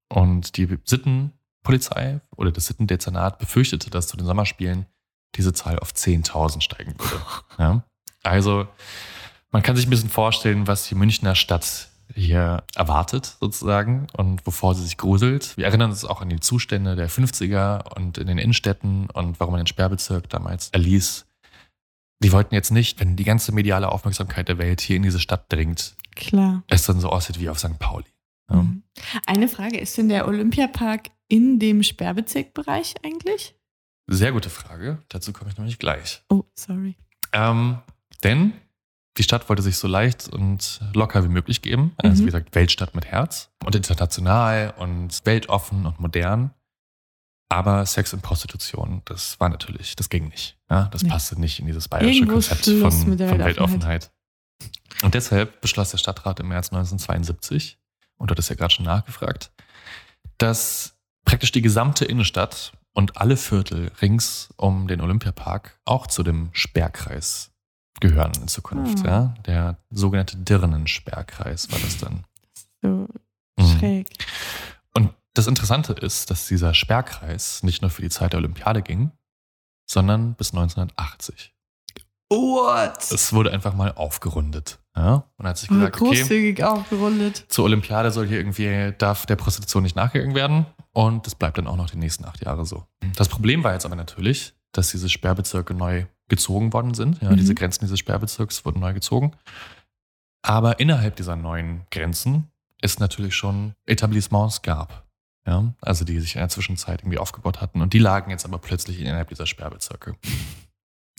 [0.09, 0.69] Und die
[1.59, 4.85] Sittenpolizei oder das Sittendezernat befürchtete, dass zu den Sommerspielen
[5.35, 7.23] diese Zahl auf 10.000 steigen würde.
[7.57, 7.83] Ja?
[8.23, 8.67] Also
[9.51, 14.75] man kann sich ein bisschen vorstellen, was die Münchner Stadt hier erwartet sozusagen und wovor
[14.75, 15.55] sie sich gruselt.
[15.57, 19.53] Wir erinnern uns auch an die Zustände der 50er und in den Innenstädten und warum
[19.53, 21.25] man den Sperrbezirk damals erließ.
[22.23, 25.51] Die wollten jetzt nicht, wenn die ganze mediale Aufmerksamkeit der Welt hier in diese Stadt
[25.51, 26.63] dringt, Klar.
[26.67, 27.77] es dann so aussieht wie auf St.
[27.77, 28.05] Pauli.
[28.49, 28.57] Ja.
[28.57, 28.83] Mhm.
[29.25, 33.55] Eine Frage, ist denn der Olympiapark in dem Sperrbezirkbereich eigentlich?
[34.07, 35.01] Sehr gute Frage.
[35.09, 36.23] Dazu komme ich nämlich gleich.
[36.29, 36.95] Oh, sorry.
[37.31, 37.77] Ähm,
[38.23, 38.53] denn
[39.17, 41.93] die Stadt wollte sich so leicht und locker wie möglich geben.
[41.97, 42.25] Also Mhm.
[42.27, 46.53] wie gesagt, Weltstadt mit Herz und international und weltoffen und modern.
[47.51, 50.57] Aber Sex und Prostitution, das war natürlich, das ging nicht.
[50.69, 51.09] Ja, das Nee.
[51.09, 53.45] passte nicht in dieses bayerische Irgendwo Konzept von, von Weltoffenheit.
[53.45, 54.11] Weltoffenheit.
[55.03, 57.79] Und deshalb beschloss der Stadtrat im März 1972,
[58.17, 59.51] und du hattest ja gerade schon nachgefragt,
[60.37, 66.49] dass praktisch die gesamte Innenstadt und alle Viertel rings um den Olympiapark auch zu dem
[66.53, 67.51] Sperrkreis
[67.99, 69.05] gehören in Zukunft.
[69.05, 69.09] Ah.
[69.09, 69.33] Ja?
[69.45, 72.23] Der sogenannte Dirnensperrkreis war das dann.
[72.81, 73.07] So
[73.59, 73.77] Mhm.
[73.79, 74.07] schräg.
[74.93, 79.11] Und das Interessante ist, dass dieser Sperrkreis nicht nur für die Zeit der Olympiade ging,
[79.85, 81.53] sondern bis 1980.
[82.29, 83.11] What?
[83.11, 84.79] Es wurde einfach mal aufgerundet.
[84.99, 85.23] Ja?
[85.37, 87.45] Und hat sich gesagt, okay, großzügig aufgerundet.
[87.47, 90.65] zur Olympiade soll hier irgendwie, darf der Prostitution nicht nachgegangen werden.
[90.91, 92.85] Und das bleibt dann auch noch die nächsten acht Jahre so.
[93.15, 97.21] Das Problem war jetzt aber natürlich, dass diese Sperrbezirke neu gezogen worden sind.
[97.21, 97.37] Ja, Mhm.
[97.37, 99.31] Diese Grenzen dieses Sperrbezirks wurden neu gezogen.
[100.41, 102.49] Aber innerhalb dieser neuen Grenzen
[102.81, 105.05] es natürlich schon Etablissements gab.
[105.45, 107.81] Ja, also die sich in der Zwischenzeit irgendwie aufgebaut hatten.
[107.81, 110.15] Und die lagen jetzt aber plötzlich innerhalb dieser Sperrbezirke.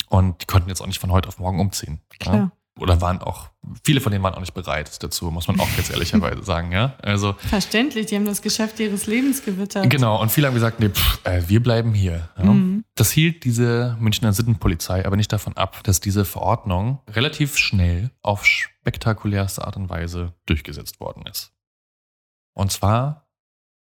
[0.09, 2.01] Und die konnten jetzt auch nicht von heute auf morgen umziehen.
[2.25, 2.51] Ja?
[2.81, 3.51] Oder waren auch,
[3.85, 6.95] viele von denen waren auch nicht bereit dazu, muss man auch ganz ehrlicherweise sagen, ja.
[7.03, 9.89] Also Verständlich, die haben das Geschäft ihres Lebens gewittert.
[9.91, 12.29] Genau, und viele haben gesagt, nee, pff, äh, wir bleiben hier.
[12.39, 12.45] Ja.
[12.45, 12.85] Mhm.
[12.95, 18.45] Das hielt diese Münchner Sittenpolizei aber nicht davon ab, dass diese Verordnung relativ schnell auf
[18.45, 21.53] spektakulärste Art und Weise durchgesetzt worden ist.
[22.55, 23.29] Und zwar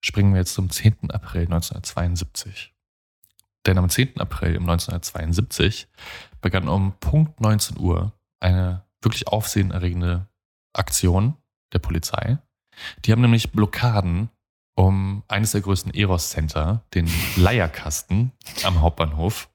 [0.01, 1.11] springen wir jetzt zum 10.
[1.11, 2.73] April 1972.
[3.65, 4.19] Denn am 10.
[4.19, 5.87] April 1972
[6.41, 10.27] begann um Punkt 19 Uhr eine wirklich aufsehenerregende
[10.73, 11.37] Aktion
[11.73, 12.37] der Polizei.
[13.05, 14.29] Die haben nämlich Blockaden
[14.75, 18.31] um eines der größten Eros-Center, den Leierkasten
[18.63, 19.49] am Hauptbahnhof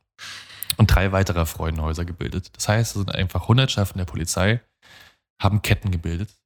[0.76, 2.54] und drei weitere Freudenhäuser gebildet.
[2.56, 4.60] Das heißt, es sind einfach Hundertschaften der Polizei,
[5.40, 6.36] haben Ketten gebildet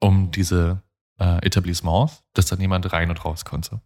[0.00, 0.82] um diese
[1.18, 3.80] äh, Etablissements, dass da niemand rein und raus konnte.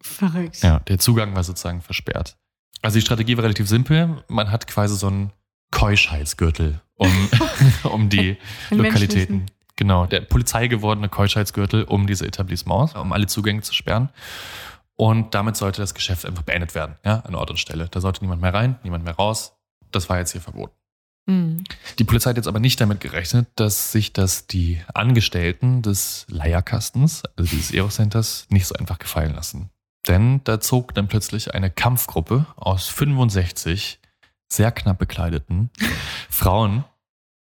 [0.00, 0.62] Verrückt.
[0.62, 2.38] Ja, der Zugang war sozusagen versperrt.
[2.82, 4.22] Also die Strategie war relativ simpel.
[4.28, 5.32] Man hat quasi so einen
[5.70, 7.28] Keuschheitsgürtel um,
[7.84, 8.36] um die
[8.70, 9.46] Lokalitäten.
[9.76, 14.08] Genau, der polizeigewordene Keuschheitsgürtel um diese Etablissements, um alle Zugänge zu sperren.
[14.96, 17.86] Und damit sollte das Geschäft einfach beendet werden, ja, an Ort und Stelle.
[17.88, 19.52] Da sollte niemand mehr rein, niemand mehr raus.
[19.92, 20.74] Das war jetzt hier verboten.
[21.26, 21.62] Mhm.
[22.00, 27.22] Die Polizei hat jetzt aber nicht damit gerechnet, dass sich das die Angestellten des Leierkastens,
[27.36, 29.70] also dieses Aerocenters, nicht so einfach gefallen lassen.
[30.08, 34.00] Denn da zog dann plötzlich eine Kampfgruppe aus 65
[34.48, 35.70] sehr knapp bekleideten
[36.30, 36.84] Frauen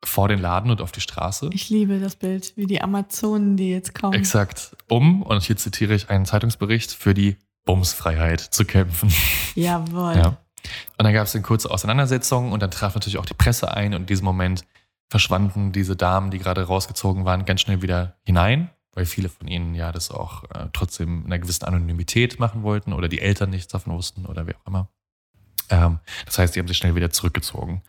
[0.03, 1.49] vor den Laden und auf die Straße.
[1.53, 4.13] Ich liebe das Bild, wie die Amazonen, die jetzt kommen.
[4.13, 9.13] Exakt, um, und hier zitiere ich einen Zeitungsbericht, für die Bumsfreiheit zu kämpfen.
[9.55, 10.15] Jawohl.
[10.17, 10.37] Ja.
[10.97, 13.93] Und dann gab es eine kurze Auseinandersetzung und dann traf natürlich auch die Presse ein
[13.93, 14.65] und in diesem Moment
[15.09, 19.75] verschwanden diese Damen, die gerade rausgezogen waren, ganz schnell wieder hinein, weil viele von ihnen
[19.75, 23.71] ja das auch äh, trotzdem in einer gewissen Anonymität machen wollten oder die Eltern nichts
[23.71, 24.89] davon wussten oder wie auch immer.
[25.69, 27.81] Ähm, das heißt, die haben sich schnell wieder zurückgezogen.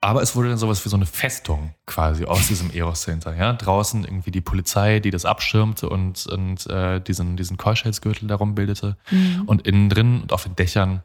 [0.00, 3.34] Aber es wurde dann sowas wie so eine Festung quasi aus diesem Eros Center.
[3.34, 3.54] Ja?
[3.54, 8.98] Draußen irgendwie die Polizei, die das abschirmte und, und äh, diesen, diesen Keuschheitsgürtel darum bildete.
[9.10, 9.44] Mhm.
[9.46, 11.02] Und innen drin und auf den Dächern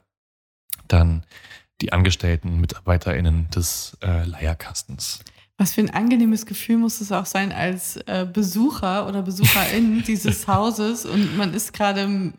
[0.89, 1.23] dann
[1.79, 5.21] die Angestellten, MitarbeiterInnen des äh, Leierkastens.
[5.57, 10.47] Was für ein angenehmes Gefühl muss es auch sein als äh, Besucher oder Besucherin dieses
[10.47, 12.33] Hauses und man ist gerade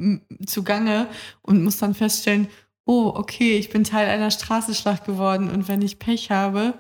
[0.47, 1.07] zugange
[1.43, 2.49] und muss dann feststellen,
[2.85, 6.75] oh, okay, ich bin Teil einer Straßenschlacht geworden und wenn ich Pech habe,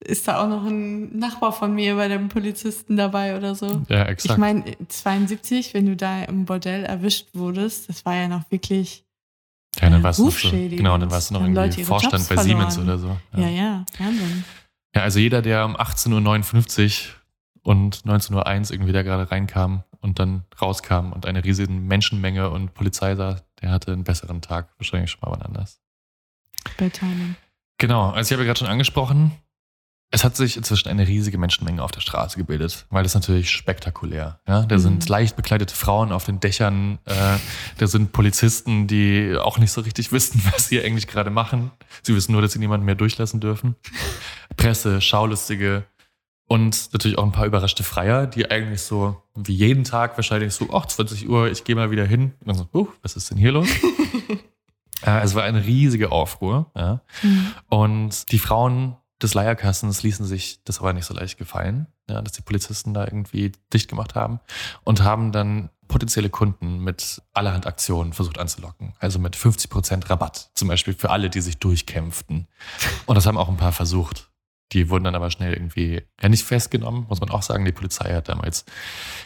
[0.00, 3.82] ist da auch noch ein Nachbar von mir bei dem Polizisten dabei oder so.
[3.88, 4.38] Ja, Ich exakt.
[4.38, 9.04] meine, 72, wenn du da im Bordell erwischt wurdest, das war ja noch wirklich,
[9.80, 10.76] ja, dann warst du rufschädigend.
[10.78, 13.00] genau, dann warst du noch irgendwie Vorstand Jobs bei Siemens verloren.
[13.00, 13.40] oder so.
[13.40, 14.44] ja, ja, Wahnsinn.
[14.94, 17.08] Ja, also jeder, der um 18.59
[17.64, 22.50] Uhr und 19.01 Uhr irgendwie da gerade reinkam und dann rauskam und eine riesige Menschenmenge
[22.50, 24.68] und Polizei sah, der hatte einen besseren Tag.
[24.78, 25.80] Wahrscheinlich schon mal wann anders.
[26.78, 27.36] Bei Timing.
[27.78, 29.32] Genau, also ich habe ja gerade schon angesprochen,
[30.12, 34.40] es hat sich inzwischen eine riesige Menschenmenge auf der Straße gebildet, weil das natürlich spektakulär.
[34.46, 34.62] Ja?
[34.62, 34.80] Da Mhm.
[34.80, 37.36] sind leicht bekleidete Frauen auf den Dächern, äh,
[37.78, 41.72] da sind Polizisten, die auch nicht so richtig wissen, was sie eigentlich gerade machen.
[42.02, 43.74] Sie wissen nur, dass sie niemanden mehr durchlassen dürfen.
[44.56, 45.84] Presse, Schaulustige
[46.48, 50.68] und natürlich auch ein paar überraschte Freier, die eigentlich so wie jeden Tag wahrscheinlich so,
[50.72, 52.34] ach, 20 Uhr, ich gehe mal wieder hin.
[52.40, 53.68] Und dann so, uh, was ist denn hier los?
[55.02, 56.70] äh, es war eine riesige Aufruhr.
[56.76, 57.00] Ja?
[57.22, 57.52] Mhm.
[57.68, 62.32] Und die Frauen des Leierkastens ließen sich das aber nicht so leicht gefallen, ja, dass
[62.32, 64.40] die Polizisten da irgendwie dicht gemacht haben
[64.84, 68.94] und haben dann potenzielle Kunden mit allerhand Aktionen versucht anzulocken.
[68.98, 72.46] Also mit 50% Rabatt, zum Beispiel für alle, die sich durchkämpften.
[73.06, 74.30] Und das haben auch ein paar versucht.
[74.72, 77.64] Die wurden dann aber schnell irgendwie ja nicht festgenommen, muss man auch sagen.
[77.64, 78.64] Die Polizei hat damals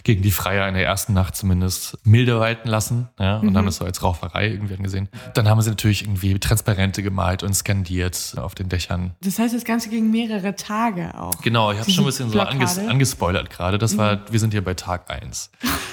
[0.04, 3.56] gegen die Freier in der ersten Nacht zumindest milde walten lassen ja, und Mhm.
[3.56, 5.08] haben das so als Rauferei irgendwie angesehen.
[5.34, 9.14] Dann haben sie natürlich irgendwie Transparente gemalt und skandiert auf den Dächern.
[9.22, 11.40] Das heißt, das Ganze ging mehrere Tage auch.
[11.40, 13.78] Genau, ich habe schon ein bisschen so anges angespoilert gerade.
[13.78, 15.50] Das war, wir sind hier bei Tag eins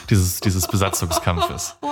[0.09, 1.77] dieses, dieses Besatzungskampfes.
[1.81, 1.91] Wow.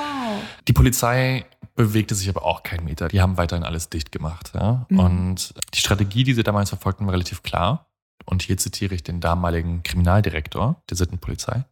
[0.68, 3.10] Die Polizei bewegte sich aber auch keinen Meter.
[3.10, 4.52] Die haben weiterhin alles dicht gemacht.
[4.56, 4.86] Ja?
[4.90, 5.00] Mhm.
[5.00, 7.88] Und die Strategie, die sie damals verfolgten, war relativ klar.
[8.26, 11.66] Und hier zitiere ich den damaligen Kriminaldirektor der Sittenpolizei.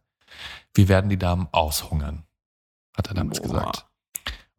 [0.74, 2.24] Wir werden die Damen aushungern,
[2.96, 3.48] hat er damals Boah.
[3.48, 3.86] gesagt.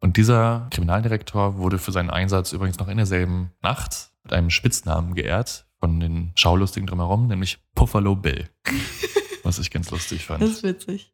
[0.00, 5.14] Und dieser Kriminaldirektor wurde für seinen Einsatz übrigens noch in derselben Nacht mit einem Spitznamen
[5.14, 8.48] geehrt von den Schaulustigen drumherum, nämlich Buffalo Bill.
[9.42, 10.42] Was ich ganz lustig fand.
[10.42, 11.12] Das ist witzig.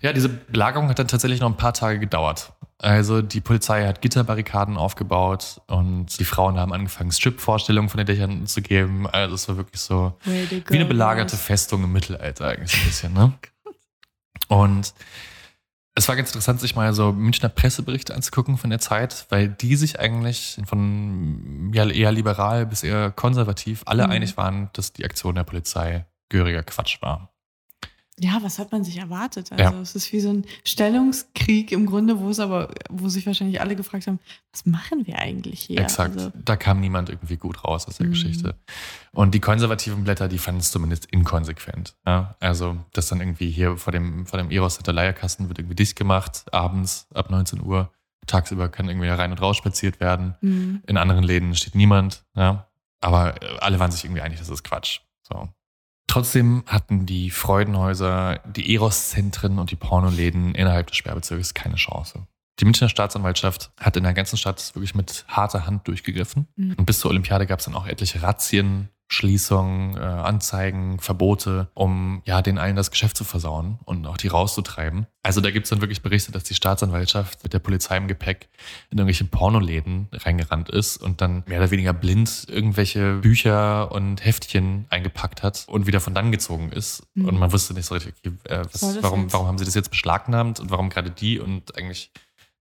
[0.00, 2.52] Ja, diese Belagerung hat dann tatsächlich noch ein paar Tage gedauert.
[2.82, 8.46] Also die Polizei hat Gitterbarrikaden aufgebaut und die Frauen haben angefangen, Strip-Vorstellungen von den Dächern
[8.46, 9.06] zu geben.
[9.08, 11.36] Also es war wirklich so wie eine belagerte.
[11.36, 13.12] Festung im Mittelalter eigentlich ein bisschen.
[13.14, 13.32] Ne?
[14.48, 14.92] Und
[15.94, 19.76] Es war ganz interessant, sich mal so Münchner Presseberichte anzugucken von der Zeit, weil die
[19.76, 24.10] sich eigentlich von ja, eher liberal bis eher konservativ alle Mhm.
[24.10, 27.31] einig waren, dass die Aktion der Polizei gehöriger Quatsch war.
[28.20, 29.50] Ja, was hat man sich erwartet?
[29.52, 29.80] Also Ja.
[29.80, 33.74] es ist wie so ein Stellungskrieg im Grunde, wo es aber, wo sich wahrscheinlich alle
[33.74, 34.20] gefragt haben,
[34.52, 35.80] was machen wir eigentlich hier?
[35.80, 36.16] Exakt.
[36.16, 38.10] Also, Da kam niemand irgendwie gut raus aus der Mhm.
[38.10, 38.54] Geschichte.
[39.12, 41.94] Und die konservativen Blätter, die fanden es zumindest inkonsequent.
[42.06, 42.36] Ja?
[42.38, 45.96] Also, dass dann irgendwie hier vor dem, vor dem Eros hinter Leierkasten wird irgendwie dicht
[45.96, 47.90] gemacht, abends ab 19 Uhr.
[48.26, 50.36] Tagsüber kann irgendwie rein und raus spaziert werden.
[50.42, 50.82] mhm.
[50.86, 52.24] In anderen Läden steht niemand.
[52.36, 52.68] Ja?
[53.00, 55.00] Aber äh, alle waren sich irgendwie einig, das ist Quatsch.
[55.26, 55.48] So.
[56.06, 62.26] Trotzdem hatten die Freudenhäuser, die Eros-Zentren und die Pornoläden innerhalb des Sperrbezirkes keine Chance.
[62.60, 66.48] Die Münchner Staatsanwaltschaft hat in der ganzen Stadt wirklich mit harter Hand durchgegriffen.
[66.56, 66.74] Mhm.
[66.74, 72.22] Und bis zur Olympiade gab es dann auch etliche Razzien, Schließungen, äh, Anzeigen, Verbote, um
[72.24, 75.06] ja den allen das Geschäft zu versauen und auch die rauszutreiben.
[75.22, 78.48] Also da gibt es dann wirklich Berichte, dass die Staatsanwaltschaft mit der Polizei im Gepäck
[78.90, 84.86] in irgendwelche Pornoläden reingerannt ist und dann mehr oder weniger blind irgendwelche Bücher und Heftchen
[84.88, 87.06] eingepackt hat und wieder von dann gezogen ist.
[87.14, 87.28] Mhm.
[87.28, 90.58] Und man wusste nicht so richtig, äh, Was warum, warum haben sie das jetzt beschlagnahmt
[90.58, 92.12] und warum gerade die und eigentlich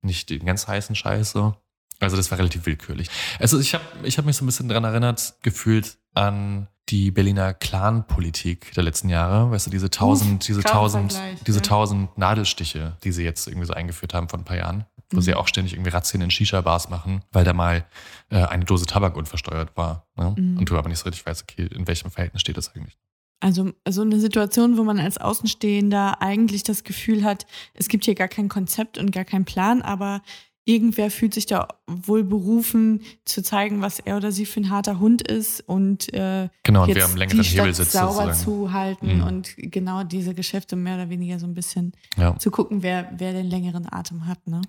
[0.02, 1.56] nicht den ganz heißen Scheiß so.
[2.02, 3.08] Also das war relativ willkürlich.
[3.40, 7.54] Also ich habe ich hab mich so ein bisschen dran erinnert, gefühlt an die Berliner
[7.54, 9.52] Clan-Politik der letzten Jahre.
[9.52, 11.64] Weißt du, diese tausend, diese krasser tausend, diese ja.
[11.64, 15.22] tausend Nadelstiche, die sie jetzt irgendwie so eingeführt haben vor ein paar Jahren, wo Mhm.
[15.22, 17.86] sie auch ständig irgendwie Razzien in Shisha-Bars machen, weil da mal
[18.30, 20.08] äh, eine Dose Tabak unversteuert war.
[20.18, 20.36] Ne?
[20.38, 20.58] Mhm.
[20.58, 22.98] Und du aber nicht so richtig weißt, okay, in welchem Verhältnis steht das eigentlich?
[23.40, 28.14] Also so eine Situation, wo man als Außenstehender eigentlich das Gefühl hat, es gibt hier
[28.16, 30.22] gar kein Konzept und gar keinen Plan, aber
[30.66, 35.00] irgendwer fühlt sich da wohl berufen, zu zeigen, was er oder sie für ein harter
[35.00, 38.34] Hund ist und äh, Genau, und jetzt wer am längeren die Stadt Hebel sitzt sauber
[38.34, 38.40] sozusagen.
[38.44, 39.24] zu halten Mhm.
[39.24, 42.38] und genau diese Geschäfte mehr oder weniger so ein bisschen Ja.
[42.38, 44.46] zu gucken, wer, wer den längeren Atem hat.
[44.48, 44.62] Ne?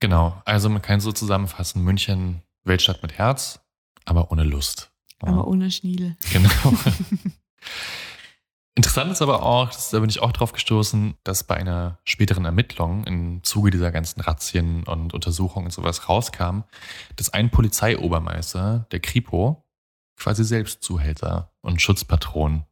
[0.00, 3.60] Genau, also man kann so zusammenfassen, München, Weltstadt mit Herz,
[4.04, 4.90] aber ohne Lust.
[5.22, 5.28] Ja.
[5.28, 6.16] Aber ohne Schniedel.
[6.32, 6.50] Genau.
[8.76, 13.04] Interessant ist aber auch, da bin ich auch drauf gestoßen, dass bei einer späteren Ermittlung
[13.04, 16.60] im Zuge dieser ganzen Razzien und Untersuchungen und sowas rauskam,
[17.16, 19.64] dass ein Polizeiobermeister, der Kripo,
[20.18, 22.64] quasi selbst Zuhälter und Schutzpatron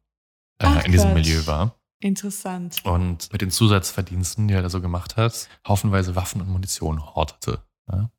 [0.59, 1.25] äh, Ach, in diesem Quatsch.
[1.25, 1.75] Milieu war.
[2.01, 2.85] Interessant.
[2.85, 7.63] Und mit den Zusatzverdiensten, die er da so gemacht hat, haufenweise Waffen und Munition hortete.
[7.91, 8.11] Ja?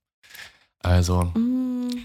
[0.82, 2.04] Also Mm,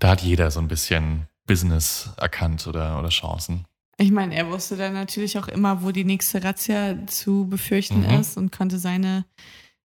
[0.00, 3.66] da hat jeder so ein bisschen Business erkannt oder, oder Chancen.
[4.00, 8.20] Ich meine, er wusste dann natürlich auch immer, wo die nächste Razzia zu befürchten Mhm.
[8.20, 9.26] ist und konnte seine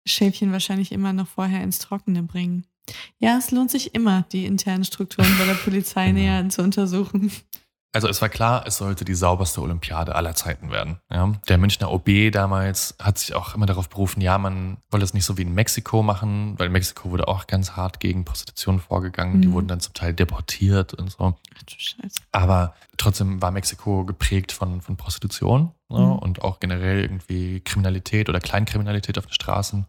[0.05, 2.65] Schäfchen wahrscheinlich immer noch vorher ins Trockene bringen.
[3.19, 6.19] Ja, es lohnt sich immer, die internen Strukturen bei der Polizei Genau.
[6.19, 7.31] näher zu untersuchen.
[7.93, 11.01] Also es war klar, es sollte die sauberste Olympiade aller Zeiten werden.
[11.11, 11.33] Ja?
[11.49, 15.25] Der Münchner OB damals hat sich auch immer darauf berufen, ja, man wolle es nicht
[15.25, 19.41] so wie in Mexiko machen, weil in Mexiko wurde auch ganz hart gegen Prostitution vorgegangen.
[19.41, 19.53] Die Mhm.
[19.53, 21.35] wurden dann zum Teil deportiert und so.
[21.57, 22.21] Ach du Scheiße.
[22.31, 25.99] Aber trotzdem war Mexiko geprägt von, von Prostitution ne?
[25.99, 26.11] Mhm.
[26.19, 29.85] und auch generell irgendwie Kriminalität oder Kleinkriminalität auf den Straßen.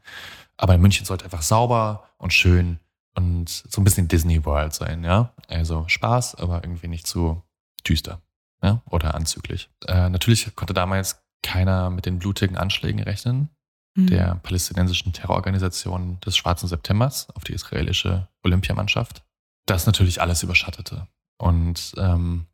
[0.57, 2.81] Aber in München sollte einfach sauber und schön
[3.15, 5.33] und so ein bisschen Disney World sein, ja.
[5.49, 7.43] Also Spaß, aber irgendwie nicht zu
[7.89, 8.21] düster
[8.63, 8.83] ja?
[8.91, 9.71] oder anzüglich.
[9.87, 13.51] Äh, natürlich konnte damals keiner mit den blutigen Anschlägen rechnen
[13.95, 14.07] Mhm.
[14.07, 19.23] der palästinensischen Terrororganisation des Schwarzen Septembers auf die israelische Olympiamannschaft.
[19.67, 21.09] Das natürlich alles überschattete.
[21.39, 22.47] Und ähm,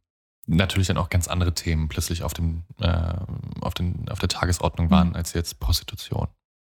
[0.46, 3.14] natürlich dann auch ganz andere Themen plötzlich auf, dem, äh,
[3.60, 5.14] auf, den, auf der Tagesordnung waren Mhm.
[5.16, 6.28] als jetzt Prostitution.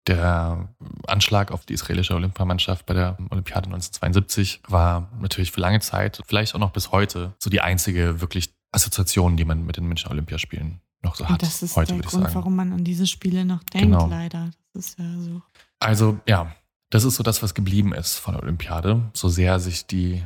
[0.09, 0.69] Der
[1.07, 6.55] Anschlag auf die israelische Olympiamannschaft bei der Olympiade 1972 war natürlich für lange Zeit, vielleicht
[6.55, 10.81] auch noch bis heute, so die einzige wirklich Assoziation, die man mit den Münchner Olympiaspielen
[11.03, 11.33] noch so hat.
[11.33, 12.35] Und das ist heute, der Grund, sagen.
[12.35, 14.09] warum man an diese Spiele noch denkt, Genau.
[14.09, 14.51] leider.
[14.73, 15.43] Das ist ja so.
[15.79, 16.53] Also ja,
[16.91, 19.11] das ist so das, was geblieben ist von der Olympiade.
[19.15, 20.25] So sehr sich die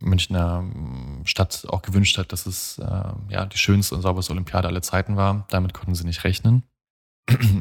[0.00, 4.68] Münchner mm, Stadt auch gewünscht hat, dass es äh, ja die schönste und sauberste Olympiade
[4.68, 5.46] aller Zeiten war.
[5.48, 6.64] Damit konnten sie nicht rechnen.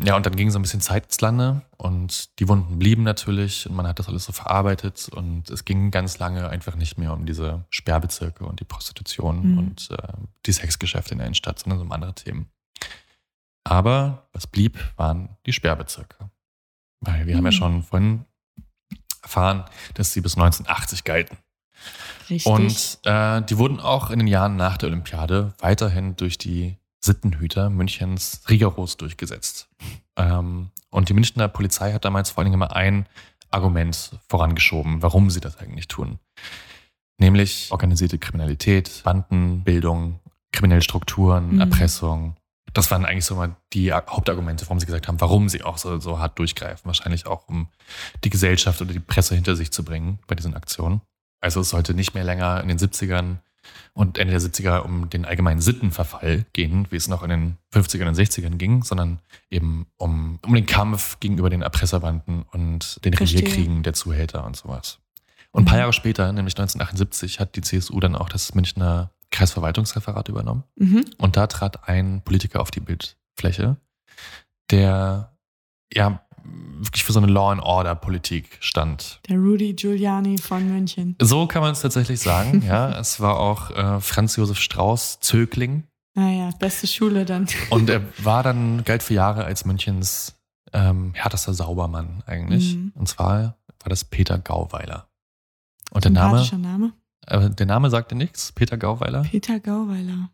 [0.04, 3.67] Ja, und dann ging so ein bisschen Zeit ins Lande und die Wunden blieben natürlich
[3.67, 7.13] und man hat das alles so verarbeitet und es ging ganz lange einfach nicht mehr
[7.13, 9.58] um diese Sperrbezirke und die Prostitution Mhm.
[9.58, 9.97] und äh,
[10.45, 12.49] die Sexgeschäfte in der Innenstadt, sondern so um andere Themen.
[13.63, 16.30] Aber was blieb, waren die Sperrbezirke.
[17.01, 17.56] Weil wir haben ja Mhm.
[17.56, 18.26] schon vorhin
[19.24, 21.38] erfahren, dass sie bis 1980 galten.
[22.30, 22.45] Richtig.
[22.45, 27.70] Und äh, die wurden auch in den Jahren nach der Olympiade weiterhin durch die Sittenhüter
[27.70, 29.70] Münchens rigoros durchgesetzt.
[30.18, 33.06] Ähm, und die Münchner Polizei hat damals vor allen Dingen immer ein
[33.51, 36.20] Argument vorangeschoben, warum sie das eigentlich tun.
[37.18, 40.20] Nämlich organisierte Kriminalität, Bandenbildung,
[40.51, 41.62] kriminelle Strukturen, Mhm.
[41.62, 42.36] Erpressung,
[42.74, 45.97] Das waren eigentlich so mal die Hauptargumente, warum sie gesagt haben, warum sie auch so,
[46.01, 46.86] so hart durchgreifen.
[46.86, 47.70] Wahrscheinlich auch, um
[48.26, 50.99] die Gesellschaft oder die Presse hinter sich zu bringen bei diesen Aktionen.
[51.39, 53.38] Also es sollte nicht mehr länger in den 70ern
[53.93, 58.07] und Ende der 70er um den allgemeinen Sittenverfall gehen, wie es noch in den 50ern
[58.07, 63.41] und 60ern ging, sondern eben um, um den Kampf gegenüber den Erpresserbanden und den Verstehe.
[63.41, 64.99] Revierkriegen der Zuhälter und sowas.
[65.51, 65.80] Und ein paar Mhm.
[65.80, 70.63] Jahre später, nämlich 1978, hat die CSU dann auch das Münchner Kreisverwaltungsreferat übernommen.
[70.76, 71.05] Mhm.
[71.18, 73.78] Und da trat ein Politiker auf die Bildfläche,
[74.72, 75.38] der
[75.93, 76.24] ja
[76.80, 79.20] wirklich für so eine Law and Order Politik stand.
[79.30, 81.16] Der Rudy Giuliani von München.
[81.22, 82.62] So kann man es tatsächlich sagen.
[82.68, 85.84] ja, es war auch äh, Franz Josef Strauß Zögling
[86.14, 87.48] Naja, beste Schule dann.
[87.70, 90.36] und er war dann galt für Jahre als Münchens
[90.74, 92.76] ähm, härtester Saubermann eigentlich.
[92.76, 92.91] Mhm.
[92.96, 95.08] Und zwar war das Peter Gauweiler.
[95.91, 96.93] Und der Name, Name.
[97.28, 98.52] äh, der Name sagte nichts.
[98.52, 99.22] Peter Gauweiler.
[99.24, 100.30] Peter Gauweiler.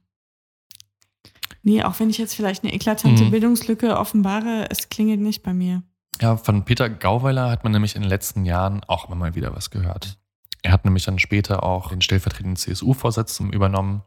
[1.64, 3.32] Nee, auch wenn ich jetzt vielleicht eine eklatante Mhm.
[3.32, 5.84] Bildungslücke offenbare, es klingelt nicht bei mir.
[6.22, 9.55] Ja, von Peter Gauweiler hat man nämlich in den letzten Jahren auch immer mal wieder
[9.55, 10.19] was gehört.
[10.61, 14.03] Er hat nämlich dann später auch den stellvertretenden CSU-Vorsitzenden übernommen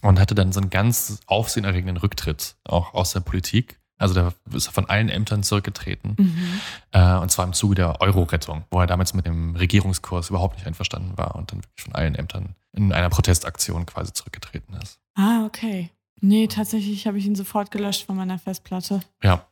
[0.00, 3.78] und hatte dann so einen ganz aufsehenerregenden Rücktritt auch aus der Politik.
[3.98, 6.14] Also da ist er von allen Ämtern zurückgetreten.
[6.18, 6.60] Mhm.
[6.92, 10.66] Äh, und zwar im Zuge der Euro-Rettung, wo er damals mit dem Regierungskurs überhaupt nicht
[10.66, 15.00] einverstanden war und dann wirklich von allen Ämtern in einer Protestaktion quasi zurückgetreten ist.
[15.14, 15.90] Ah, okay.
[16.20, 19.00] Nee, tatsächlich habe ich ihn sofort gelöscht von meiner Festplatte.
[19.22, 19.46] Ja.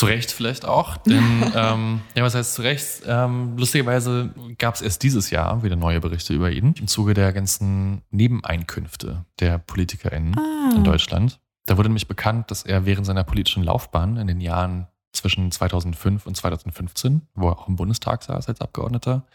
[0.00, 3.02] Zu Recht vielleicht auch, denn ähm, ja, was heißt zu Recht?
[3.06, 7.32] Ähm, lustigerweise gab es erst dieses Jahr wieder neue Berichte über ihn im Zuge der
[7.32, 10.72] ganzen Nebeneinkünfte der PolitikerInnen Ah.
[10.74, 11.38] in Deutschland.
[11.66, 16.26] Da wurde nämlich bekannt, dass er während seiner politischen Laufbahn in den Jahren zwischen 2005
[16.26, 19.26] und 2015, wo er auch im Bundestag saß als Abgeordneter,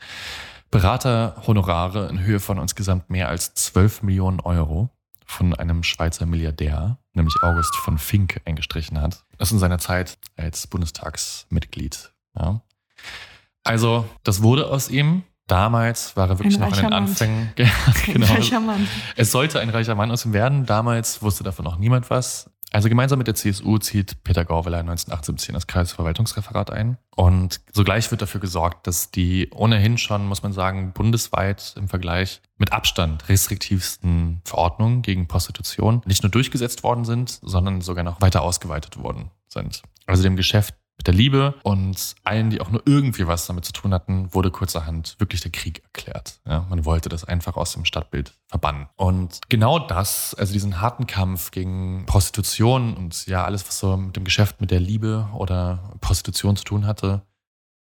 [0.72, 4.90] Beraterhonorare in Höhe von insgesamt mehr als 12 Millionen Euro
[5.26, 9.26] von einem Schweizer Milliardär, nämlich August von Fink, eingestrichen hat.
[9.38, 12.14] Das in seiner Zeit als Bundestagsmitglied.
[12.38, 12.62] Ja.
[13.64, 15.24] Also, das wurde aus ihm.
[15.48, 16.94] Damals war er wirklich Ein noch in den Mann.
[16.94, 17.54] Anfängen.
[18.06, 18.26] Genau.
[18.26, 18.88] Ein reicher Mann.
[19.16, 20.66] Es sollte ein reicher Mann aus ihm werden.
[20.66, 22.50] Damals wusste davon noch niemand was.
[22.76, 26.98] Also gemeinsam mit der CSU zieht Peter Gauweiler 1978 in das Kreisverwaltungsreferat ein.
[27.16, 32.42] Und sogleich wird dafür gesorgt, dass die ohnehin schon, muss man sagen, bundesweit im Vergleich
[32.58, 38.42] mit Abstand restriktivsten Verordnungen gegen Prostitution nicht nur durchgesetzt worden sind, sondern sogar noch weiter
[38.42, 39.82] ausgeweitet worden sind.
[40.06, 40.76] Also dem Geschäft
[41.06, 45.16] der Liebe und allen, die auch nur irgendwie was damit zu tun hatten, wurde kurzerhand
[45.20, 46.40] wirklich der Krieg erklärt.
[46.46, 48.88] Ja, man wollte das einfach aus dem Stadtbild verbannen.
[48.96, 54.16] Und genau das, also diesen harten Kampf gegen Prostitution und ja alles, was so mit
[54.16, 57.22] dem Geschäft mit der Liebe oder Prostitution zu tun hatte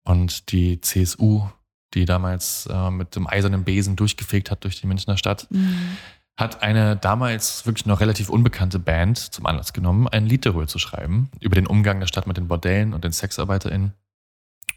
[0.04, 1.46] und die CSU,
[1.94, 5.96] die damals äh, mit dem eisernen Besen durchgefegt hat durch die Münchner Stadt, Mhm.
[6.36, 10.78] Hat eine damals wirklich noch relativ unbekannte Band zum Anlass genommen, ein Lied darüber zu
[10.78, 13.92] schreiben, über den Umgang der Stadt mit den Bordellen und den SexarbeiterInnen.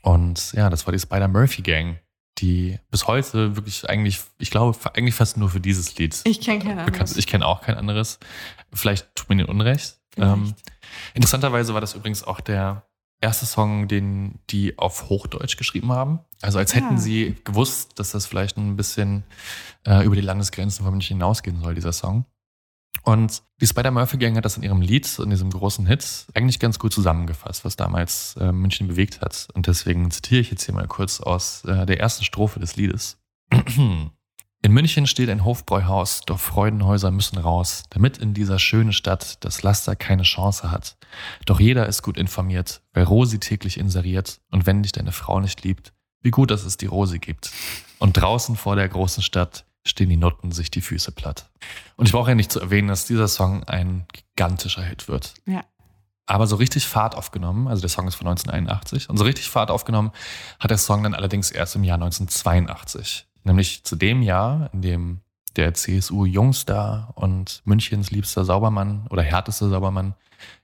[0.02, 2.00] Und ja, das war die Spider-Murphy Gang,
[2.38, 6.60] die bis heute wirklich eigentlich, ich glaube, eigentlich fast nur für dieses Lied Ich kenne
[6.60, 7.12] bekannt anderes.
[7.12, 7.18] ist.
[7.18, 8.20] Ich kenne auch kein anderes.
[8.74, 9.98] Vielleicht tut mir den Unrecht.
[10.18, 10.54] Ähm,
[11.14, 12.85] interessanterweise war das übrigens auch der
[13.22, 16.20] erste Song, den die auf Hochdeutsch geschrieben haben.
[16.42, 16.98] Also als hätten Ah.
[16.98, 19.24] sie gewusst, dass das vielleicht ein bisschen
[19.86, 22.26] äh, über die Landesgrenzen von München hinausgehen soll, dieser Song.
[23.04, 26.80] Und die Spider-Murphy Gang hat das in ihrem Lied, in diesem großen Hit, eigentlich ganz
[26.80, 29.48] gut zusammengefasst, was damals äh, München bewegt hat.
[29.54, 33.18] Und deswegen zitiere ich jetzt hier mal kurz aus äh, der ersten Strophe des Liedes.
[34.62, 39.62] In München steht ein Hofbräuhaus, doch Freudenhäuser müssen raus, damit in dieser schönen Stadt das
[39.62, 40.98] Laster keine Chance hat.
[41.46, 45.64] Doch jeder ist gut informiert, weil Rosi täglich inseriert und wenn dich deine Frau nicht
[45.64, 47.52] liebt, wie gut, dass es die Rosi gibt.
[48.00, 51.52] Und draußen vor der großen Stadt stehen die Nutten sich die Füße platt.
[51.96, 55.36] Und ich brauche ja nicht zu erwähnen, dass dieser Song ein gigantischer Hit wird.
[55.46, 55.64] Ja.
[56.26, 59.70] Aber so richtig Fahrt aufgenommen, also der Song ist von 1981, und so richtig Fahrt
[59.70, 60.12] aufgenommen
[60.60, 63.28] hat der Song dann allerdings erst im Jahr 1982.
[63.46, 65.22] Nämlich zu dem Jahr, in dem
[65.56, 70.16] der CSU-Jungstar und Münchens liebster Saubermann oder härtester Saubermann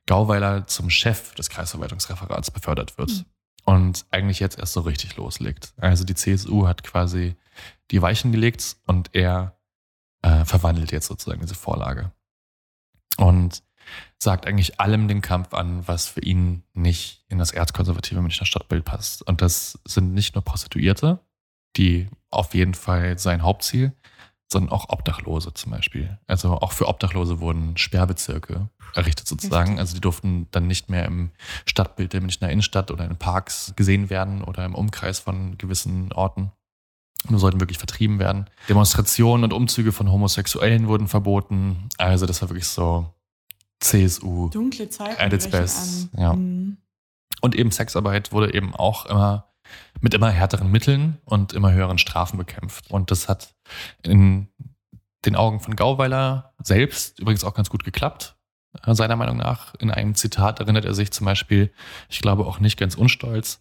[0.05, 3.11] Gauweiler zum Chef des Kreisverwaltungsreferats befördert wird.
[3.11, 3.25] Mhm.
[3.63, 5.73] Und eigentlich jetzt erst so richtig loslegt.
[5.77, 7.35] Also die CSU hat quasi
[7.91, 9.55] die Weichen gelegt und er
[10.23, 12.11] äh, verwandelt jetzt sozusagen diese Vorlage.
[13.17, 13.63] Und
[14.17, 18.85] sagt eigentlich allem den Kampf an, was für ihn nicht in das erzkonservative Münchner Stadtbild
[18.85, 19.21] passt.
[19.27, 21.19] Und das sind nicht nur Prostituierte,
[21.77, 23.93] die auf jeden Fall sein Hauptziel,
[24.51, 26.17] sondern auch Obdachlose zum Beispiel.
[26.27, 29.79] Also auch für Obdachlose wurden Sperrbezirke errichtet sozusagen.
[29.79, 31.31] Also die durften dann nicht mehr im
[31.65, 36.51] Stadtbild der Münchner Innenstadt oder in Parks gesehen werden oder im Umkreis von gewissen Orten.
[37.29, 38.49] Nur sollten wirklich vertrieben werden.
[38.67, 41.87] Demonstrationen und Umzüge von Homosexuellen wurden verboten.
[41.97, 43.13] Also das war wirklich so
[43.79, 44.49] CSU.
[44.49, 45.21] Dunkle Zeiten.
[45.21, 46.33] At its best, ja.
[46.33, 46.77] Mhm.
[47.41, 49.50] Und eben Sexarbeit wurde eben auch immer
[49.99, 52.89] mit immer härteren Mitteln und immer höheren Strafen bekämpft.
[52.89, 53.55] Und das hat
[54.03, 54.47] in
[55.25, 58.35] den Augen von Gauweiler selbst übrigens auch ganz gut geklappt.
[58.85, 61.71] Äh, Seiner Meinung nach, in einem Zitat erinnert er sich zum Beispiel,
[62.09, 63.59] ich glaube auch nicht ganz unstolz,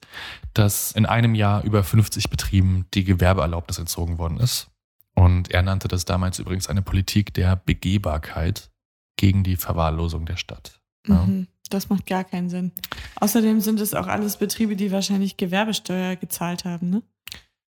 [0.55, 4.69] dass in einem Jahr über 50 Betrieben die Gewerbeerlaubnis entzogen worden ist.
[5.15, 8.71] Und er nannte das damals übrigens eine Politik der Begehbarkeit
[9.17, 10.81] gegen die Verwahrlosung der Stadt.
[11.07, 11.29] Ja.
[11.71, 12.73] Das macht gar keinen Sinn.
[13.16, 17.03] Außerdem sind es auch alles Betriebe, die wahrscheinlich Gewerbesteuer gezahlt haben, ne?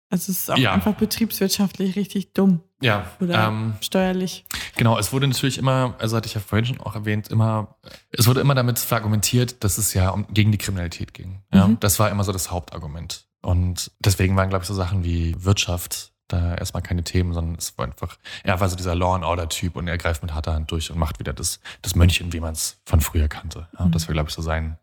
[0.09, 0.73] Also es ist auch Ja.
[0.73, 4.43] einfach betriebswirtschaftlich richtig dumm Ja, oder ähm, steuerlich.
[4.75, 7.77] Genau, es wurde natürlich immer, also hatte ich ja vorhin schon auch erwähnt, immer,
[8.11, 11.43] es wurde immer damit verargumentiert, dass es ja um, gegen die Kriminalität ging.
[11.53, 11.77] Ja, Mhm.
[11.79, 13.27] Das war immer so das Hauptargument.
[13.41, 17.77] Und deswegen waren, glaube ich, so Sachen wie Wirtschaft da erstmal keine Themen, sondern es
[17.77, 20.53] war einfach, er war so dieser Law and Order Typ und er greift mit harter
[20.53, 23.67] Hand durch und macht wieder das, das Mönchen, wie man es von früher kannte.
[23.77, 23.91] Ja, Mhm.
[23.91, 24.77] Das war, glaube ich, so sein,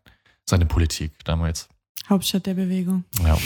[0.45, 1.69] seine Politik damals.
[2.09, 3.03] Hauptstadt der Bewegung.
[3.23, 3.37] Ja.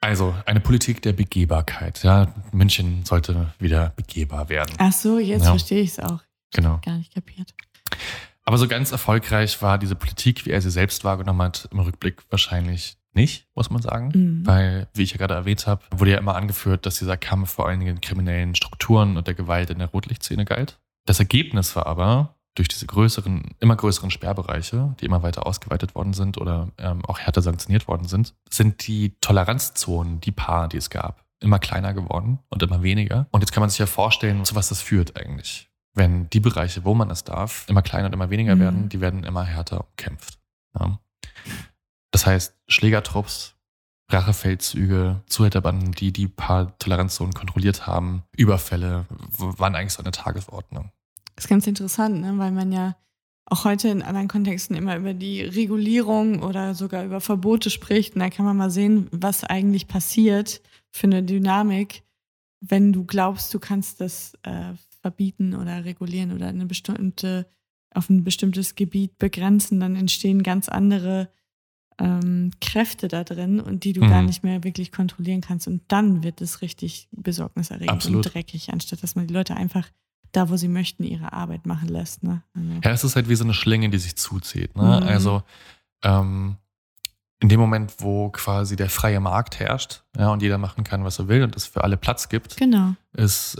[0.00, 2.02] Also eine Politik der Begehbarkeit.
[2.04, 4.74] Ja, München sollte wieder begehbar werden.
[4.78, 5.50] Ach so, jetzt Ja.
[5.50, 6.20] verstehe ich es auch.
[6.52, 6.78] Genau.
[6.84, 7.54] Gar nicht kapiert.
[8.44, 12.22] Aber so ganz erfolgreich war diese Politik, wie er sie selbst wahrgenommen hat, im Rückblick
[12.30, 14.10] wahrscheinlich nicht, muss man sagen.
[14.14, 14.46] Mhm.
[14.46, 17.66] Weil, wie ich ja gerade erwähnt habe, wurde ja immer angeführt, dass dieser Kampf vor
[17.68, 20.78] allen Dingen den kriminellen Strukturen und der Gewalt in der Rotlichtszene galt.
[21.06, 26.12] Das Ergebnis war aber, durch diese größeren, immer größeren Sperrbereiche, die immer weiter ausgeweitet worden
[26.12, 30.90] sind oder ähm, auch härter sanktioniert worden sind, sind die Toleranzzonen, die paar, die es
[30.90, 33.28] gab, immer kleiner geworden und immer weniger.
[33.30, 35.70] Und jetzt kann man sich ja vorstellen, zu was das führt eigentlich.
[35.94, 38.60] Wenn die Bereiche, wo man es darf, immer kleiner und immer weniger Mhm.
[38.60, 40.38] werden, die werden immer härter umkämpft.
[40.78, 40.98] Ja.
[42.10, 43.54] Das heißt, Schlägertrupps,
[44.10, 49.06] Rachefeldzüge, Zuhälterbanden, die die paar Toleranzzonen kontrolliert haben, Überfälle,
[49.38, 50.90] waren eigentlich so eine Tagesordnung.
[51.34, 52.36] Das ist ganz interessant, ne?
[52.38, 52.96] weil man ja
[53.50, 58.14] auch heute in anderen Kontexten immer über die Regulierung oder sogar über Verbote spricht.
[58.14, 62.02] Und da kann man mal sehen, was eigentlich passiert für eine Dynamik,
[62.60, 67.46] wenn du glaubst, du kannst das äh, verbieten oder regulieren oder eine bestimmte,
[67.94, 71.30] auf ein bestimmtes Gebiet begrenzen, dann entstehen ganz andere
[72.00, 74.08] ähm, Kräfte da drin und die du Mhm.
[74.10, 75.66] gar nicht mehr wirklich kontrollieren kannst.
[75.66, 78.26] Und dann wird es richtig besorgniserregend Absolut.
[78.26, 79.88] und dreckig, anstatt dass man die Leute einfach
[80.32, 82.22] da, wo sie möchten, ihre Arbeit machen lässt.
[82.22, 82.42] Ne?
[82.54, 84.76] Also, Ja, es ist halt wie so eine Schlinge, die sich zuzieht.
[84.76, 84.82] Ne?
[85.02, 85.08] Mhm.
[85.08, 85.42] Also
[86.04, 86.56] ähm,
[87.40, 91.18] in dem Moment, wo quasi der freie Markt herrscht ja, und jeder machen kann, was
[91.20, 92.94] er will und es für alle Platz gibt, Genau.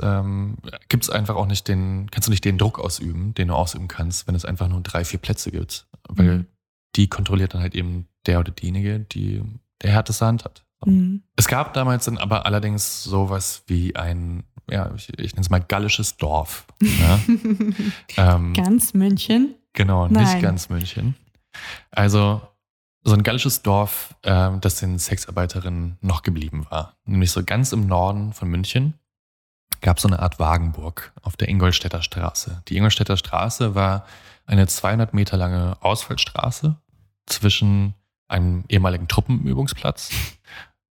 [0.02, 0.56] ähm,
[0.88, 3.88] gibt es einfach auch nicht den, kannst du nicht den Druck ausüben, den du ausüben
[3.88, 5.86] kannst, wenn es einfach nur drei, vier Plätze gibt.
[6.08, 6.46] Weil Mhm.
[6.96, 9.42] die kontrolliert dann halt eben der oder diejenige, die
[9.82, 10.64] der härteste Hand hat.
[10.84, 11.22] Mhm.
[11.36, 15.60] Es gab damals dann aber allerdings sowas wie ein, ja, ich, ich nenne es mal
[15.60, 16.66] gallisches Dorf.
[16.80, 17.20] Ja?
[18.34, 19.54] ähm, Ganz München.
[19.72, 20.24] Genau, Nein.
[20.24, 21.14] nicht ganz München.
[21.90, 22.40] Also
[23.04, 26.96] so ein gallisches Dorf, ähm, das den Sexarbeiterinnen noch geblieben war.
[27.04, 28.94] Nämlich so ganz im Norden von München
[29.80, 32.62] gab es so eine Art Wagenburg auf der Ingolstädter Straße.
[32.68, 34.04] Die Ingolstädter Straße war
[34.46, 36.76] eine 200 Meter lange Ausfallstraße
[37.26, 37.94] zwischen
[38.28, 40.10] einem ehemaligen Truppenübungsplatz,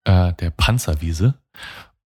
[0.04, 1.36] äh, der Panzerwiese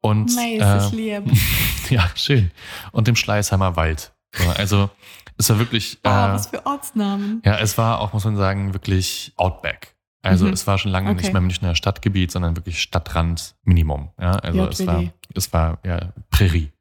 [0.01, 1.21] und Nice, ich äh,
[1.95, 2.51] ja, schön.
[2.91, 4.13] Und dem Schleißheimer Wald.
[4.35, 4.89] So, also
[5.37, 7.41] es war wirklich Oh, äh, was für Ortsnamen.
[7.45, 9.95] ja, es war auch, muss man sagen, wirklich Outback.
[10.23, 10.53] Also Mhm.
[10.53, 11.21] es war schon lange Okay.
[11.21, 14.09] nicht mehr Münchner Stadtgebiet, sondern wirklich Stadtrand Minimum.
[14.19, 15.03] Ja, also es war,
[15.33, 16.71] es war ja Prärie.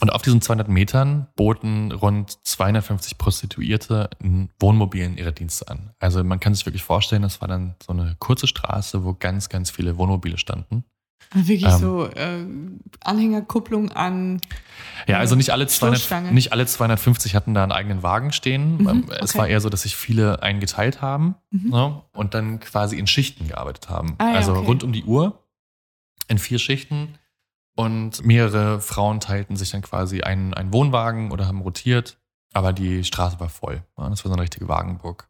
[0.00, 5.90] Und auf diesen 200 Metern boten rund 250 Prostituierte in Wohnmobilen ihre Dienste an.
[5.98, 9.48] Also man kann sich wirklich vorstellen, das war dann so eine kurze Straße, wo ganz,
[9.50, 10.84] ganz viele Wohnmobile standen.
[11.34, 11.78] Wirklich Ähm.
[11.78, 12.44] so äh,
[13.04, 14.40] Anhängerkupplung an.
[15.06, 16.32] Ja, also nicht alle, 200, Stoßstange.
[16.32, 18.78] nicht alle 250 hatten da einen eigenen Wagen stehen.
[18.78, 19.38] Mhm, Ähm, Es okay.
[19.38, 21.70] war eher so, dass sich viele eingeteilt haben Mhm.
[21.70, 24.14] ne, und dann quasi in Schichten gearbeitet haben.
[24.18, 24.66] Ah ja, also okay.
[24.66, 25.44] rund um die Uhr
[26.28, 27.14] in vier Schichten
[27.76, 32.18] und mehrere Frauen teilten sich dann quasi einen, einen Wohnwagen oder haben rotiert,
[32.52, 33.82] aber die Straße war voll.
[33.96, 35.28] Ja, das war so eine richtige Wagenburg.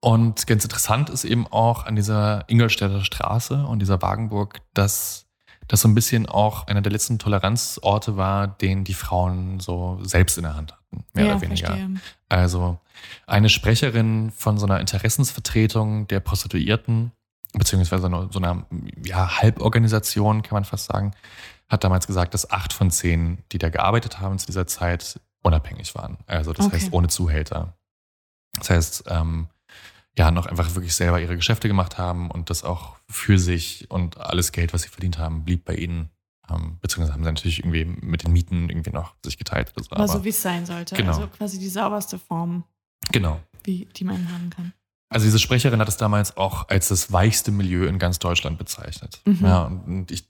[0.00, 5.24] Und ganz interessant ist eben auch an dieser Ingolstädter Straße und dieser Wagenburg, dass
[5.66, 10.36] das so ein bisschen auch einer der letzten Toleranzorte war, den die Frauen so selbst
[10.36, 11.68] in der Hand hatten, mehr ja, oder weniger.
[11.68, 12.00] verstehe.
[12.28, 12.78] Also
[13.26, 17.12] eine Sprecherin von so einer Interessensvertretung der Prostituierten,
[17.54, 18.66] beziehungsweise so einer,
[19.04, 21.12] ja, Halborganisation, kann man fast sagen,
[21.68, 25.94] hat damals gesagt, dass acht von zehn, die da gearbeitet haben zu dieser Zeit, unabhängig
[25.94, 26.18] waren.
[26.26, 26.76] Also das Okay.
[26.76, 27.76] heißt ohne Zuhälter.
[28.58, 29.48] Das heißt, ähm,
[30.16, 34.18] ja, noch einfach wirklich selber ihre Geschäfte gemacht haben und das auch für sich und
[34.18, 36.10] alles Geld, was sie verdient haben, blieb bei ihnen
[36.50, 39.90] Ähm, beziehungsweise haben sie natürlich irgendwie mit den Mieten irgendwie noch sich geteilt oder so.
[39.92, 40.94] Aber so wie es sein sollte.
[40.94, 41.14] Genau.
[41.14, 42.64] Also quasi die sauberste Form,
[43.10, 43.40] genau.
[43.62, 44.74] wie, die man haben kann.
[45.14, 49.20] Also diese Sprecherin hat es damals auch als das weichste Milieu in ganz Deutschland bezeichnet.
[49.24, 49.38] Mhm.
[49.46, 50.26] Ja, und ich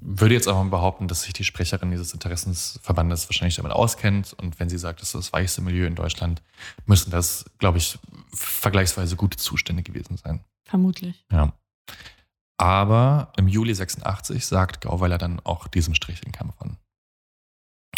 [0.00, 4.32] würde jetzt mal behaupten, dass sich die Sprecherin dieses Interessensverbandes wahrscheinlich damit auskennt.
[4.34, 6.40] Und wenn sie sagt, das ist das weichste Milieu in Deutschland,
[6.84, 7.98] müssen das, glaube ich,
[8.32, 10.44] vergleichsweise gute Zustände gewesen sein.
[10.62, 11.24] Vermutlich.
[11.32, 11.52] Ja.
[12.58, 16.76] Aber im Juli 86 sagt Gauweiler dann auch diesem Strich in Kampf an.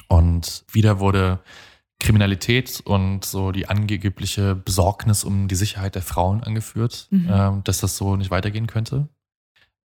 [0.09, 1.41] Und wieder wurde
[2.01, 7.27] Kriminalität und so die angebliche Besorgnis um die Sicherheit der Frauen angeführt, Mhm.
[7.31, 9.09] ähm, dass das so nicht weitergehen könnte.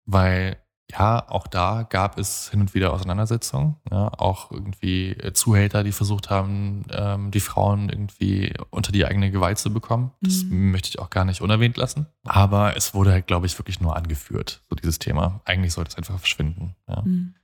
[0.06, 0.58] Weil
[0.92, 3.76] ja, auch da gab es hin und wieder Auseinandersetzungen.
[3.92, 9.30] Ja, auch irgendwie äh, Zuhälter, die versucht haben, ähm, die Frauen irgendwie unter die eigene
[9.30, 10.12] Gewalt zu bekommen.
[10.22, 10.72] Das Mhm.
[10.72, 12.08] möchte ich auch gar nicht unerwähnt lassen.
[12.24, 15.42] Aber es wurde halt, glaube ich, wirklich nur angeführt, so dieses Thema.
[15.46, 16.76] Eigentlich sollte es einfach verschwinden.
[16.88, 17.36] Ja Mhm.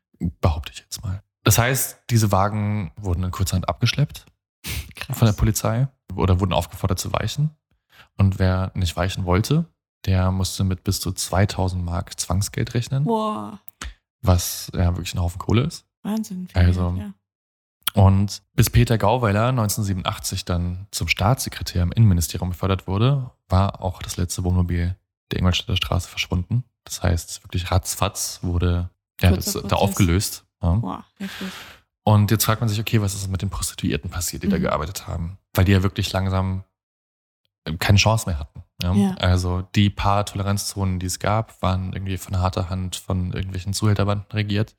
[0.42, 1.22] behaupte ich jetzt mal.
[1.44, 4.26] Das heißt, diese Wagen wurden in kurzerhand abgeschleppt
[4.96, 5.18] Krass.
[5.18, 7.52] von der Polizei oder wurden aufgefordert zu weichen.
[8.18, 9.66] Und wer nicht weichen wollte,
[10.06, 13.60] der musste mit bis zu 2000 Mark Zwangsgeld rechnen, Boah,
[14.22, 15.86] was ja wirklich ein Haufen Kohle ist.
[16.04, 16.48] Wahnsinn.
[16.54, 17.14] Also, Geld, ja.
[18.02, 24.18] Und bis Peter Gauweiler 1987 dann zum Staatssekretär im Innenministerium befördert wurde, war auch das
[24.18, 24.96] letzte Wohnmobil
[25.32, 26.66] der Ingolstädter Straße verschwunden.
[26.84, 28.90] Das heißt, wirklich ratzfatz wurde
[29.22, 30.46] ja, das, da aufgelöst.
[30.62, 30.74] Ja.
[30.74, 31.48] Boah, heftig.
[32.08, 34.62] Und jetzt fragt man sich, okay, was ist mit den Prostituierten passiert, die da Mhm.
[34.62, 35.40] gearbeitet haben?
[35.56, 36.64] Weil die ja wirklich langsam
[37.66, 38.64] äh, keine Chance mehr hatten.
[38.82, 38.94] Ja?
[38.94, 39.14] Ja.
[39.16, 44.28] Also die paar Toleranzzonen, die es gab, waren irgendwie von harter Hand von irgendwelchen Zuhälterbanden
[44.32, 44.76] regiert.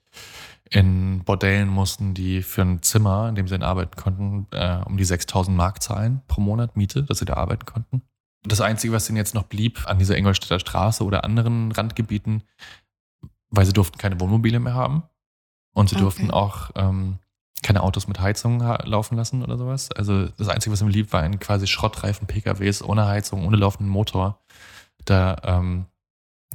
[0.70, 4.96] In Bordellen mussten die für ein Zimmer, in dem sie dann arbeiten konnten, äh, um
[4.96, 8.02] die 6000 Mark zahlen pro Monat Miete, dass sie da arbeiten konnten.
[8.44, 12.44] Das Einzige, was ihnen jetzt noch blieb an dieser Ingolstädter Straße oder anderen Randgebieten,
[13.50, 15.02] weil sie durften keine Wohnmobile mehr haben
[15.76, 16.02] und sie Okay.
[16.04, 17.18] durften auch ähm,
[17.62, 19.90] keine Autos mit Heizung laufen lassen oder sowas.
[19.92, 23.90] Also das Einzige, was ihm lieb, war ein quasi schrottreifen PKWs ohne Heizung, ohne laufenden
[23.90, 24.38] Motor,
[25.04, 25.86] da ähm,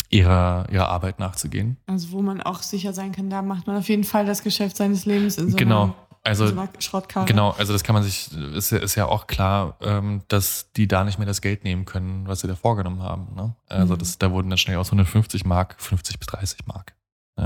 [0.10, 1.78] ihrer, ihrer Arbeit nachzugehen.
[1.88, 4.76] Also wo man auch sicher sein kann, da macht man auf jeden Fall das Geschäft
[4.78, 5.96] seines Lebens in so genau.
[6.24, 7.26] Also so Schrottkarre.
[7.26, 10.88] Genau, also das kann man sich, ist ja, ist ja auch klar, ähm, dass die
[10.88, 13.34] da nicht mehr das Geld nehmen können, was sie da vorgenommen haben.
[13.36, 13.56] Ne?
[13.68, 14.00] Also Mhm.
[14.00, 16.94] das, da wurden dann schnell aus 150 Mark 50 bis 30 Mark.
[17.40, 17.46] Ja.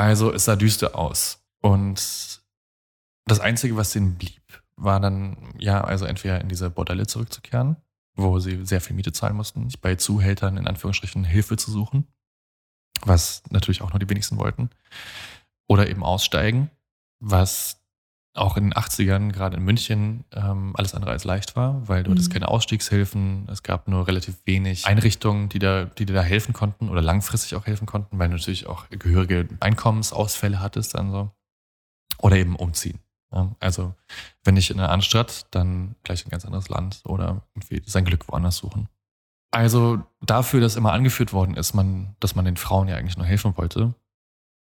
[0.00, 1.44] Also es sah düster aus.
[1.60, 2.40] Und
[3.26, 4.40] das Einzige, was denen blieb,
[4.76, 7.76] war dann, ja, also entweder in diese Bordelle zurückzukehren,
[8.14, 12.06] wo sie sehr viel Miete zahlen mussten, bei Zuhältern in Anführungsstrichen Hilfe zu suchen,
[13.02, 14.70] was natürlich auch nur die wenigsten wollten,
[15.68, 16.70] oder eben aussteigen,
[17.18, 17.79] was
[18.40, 22.10] auch in den 80ern, gerade in München, ähm, alles andere als leicht war, weil du
[22.10, 22.14] Mhm.
[22.14, 26.52] hattest keine Ausstiegshilfen, es gab nur relativ wenig Einrichtungen, die, da, die dir da helfen
[26.52, 31.30] konnten oder langfristig auch helfen konnten, weil du natürlich auch gehörige Einkommensausfälle hattest dann so.
[32.18, 32.98] Oder eben umziehen.
[33.60, 33.94] Also
[34.42, 37.80] wenn nicht in eine andere Stadt, dann gleich in ein ganz anderes Land oder irgendwie
[37.86, 38.88] sein Glück woanders suchen.
[39.52, 43.26] Also dafür, dass immer angeführt worden ist, man, dass man den Frauen ja eigentlich nur
[43.26, 43.94] helfen wollte,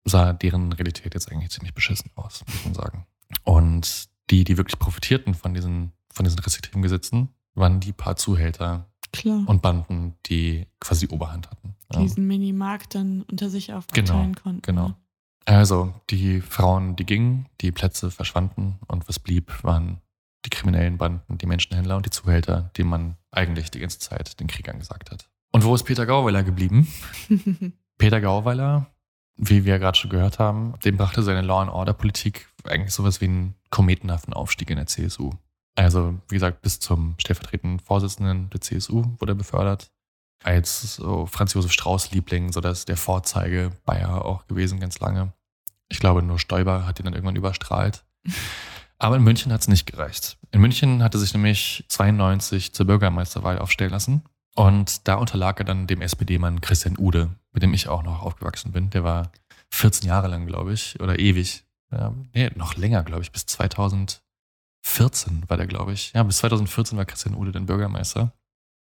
[0.05, 3.07] sah deren Realität jetzt eigentlich ziemlich beschissen aus, muss man sagen.
[3.43, 8.89] Und die, die wirklich profitierten von diesen, von diesen restriktiven Gesetzen, waren die paar Zuhälter
[9.13, 9.45] Klar.
[9.47, 11.77] und Banden, die quasi Oberhand hatten.
[11.93, 12.01] Ja.
[12.01, 14.63] diesen Minimarkt dann unter sich aufteilen konnten.
[14.63, 14.95] Genau.
[15.45, 20.01] Also die Frauen, die gingen, die Plätze verschwanden und was blieb, waren
[20.45, 24.47] die kriminellen Banden, die Menschenhändler und die Zuhälter, denen man eigentlich die ganze Zeit den
[24.47, 25.29] Krieg angesagt hat.
[25.53, 26.89] Und wo ist Peter Gauweiler geblieben?
[27.99, 28.94] Peter Gauweiler,
[29.37, 33.21] wie wir gerade schon gehört haben, dem brachte seine Law and Order Politik eigentlich sowas
[33.21, 35.31] wie einen kometenhaften Aufstieg in der CSU.
[35.77, 39.91] Also, wie gesagt, bis zum stellvertretenden Vorsitzenden der CSU wurde er befördert.
[40.43, 45.33] Als so Franz Josef Strauß Liebling, so dass der Vorzeige Bayer auch gewesen ganz lange.
[45.89, 48.05] Ich glaube, nur Stoiber hat ihn dann irgendwann überstrahlt.
[48.99, 50.39] Aber in München hat es nicht gereicht.
[50.53, 54.23] In München hatte sich nämlich 92 zur Bürgermeisterwahl aufstellen lassen.
[54.57, 58.73] Und da unterlag er dann dem SPD-Mann Christian Ude, mit dem ich auch noch aufgewachsen
[58.73, 58.91] bin.
[58.91, 59.33] Der war
[59.71, 61.65] 14 Jahre lang, glaube ich, oder ewig.
[61.91, 64.21] Ja, nee, noch länger, glaube ich, bis 2014
[65.49, 66.13] war der, glaube ich.
[66.13, 68.33] Ja, bis 2014 war Christian Ude dann Bürgermeister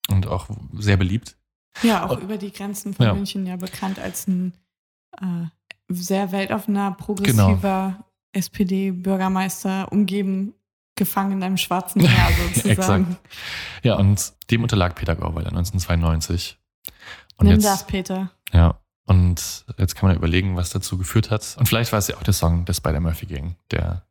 [0.08, 1.36] und auch sehr beliebt.
[1.82, 3.14] Ja, auch Und- über die Grenzen von Ja.
[3.14, 4.54] München ja bekannt als ein
[5.20, 5.46] äh,
[5.88, 6.96] sehr weltoffener, Genau.
[7.04, 10.52] progressiver SPD-Bürgermeister, umgeben,
[10.96, 12.10] gefangen in einem schwarzen Meer
[12.54, 13.12] sozusagen.
[13.12, 13.84] Exakt.
[13.84, 16.58] Ja, und dem unterlag Peter Gauweiler 1992.
[17.36, 18.30] Und Nimm jetzt, das, Peter.
[18.52, 21.56] Ja, und jetzt kann man überlegen, was dazu geführt hat.
[21.58, 24.06] Und vielleicht war es ja auch der Song der Spider-Murphy Gang, der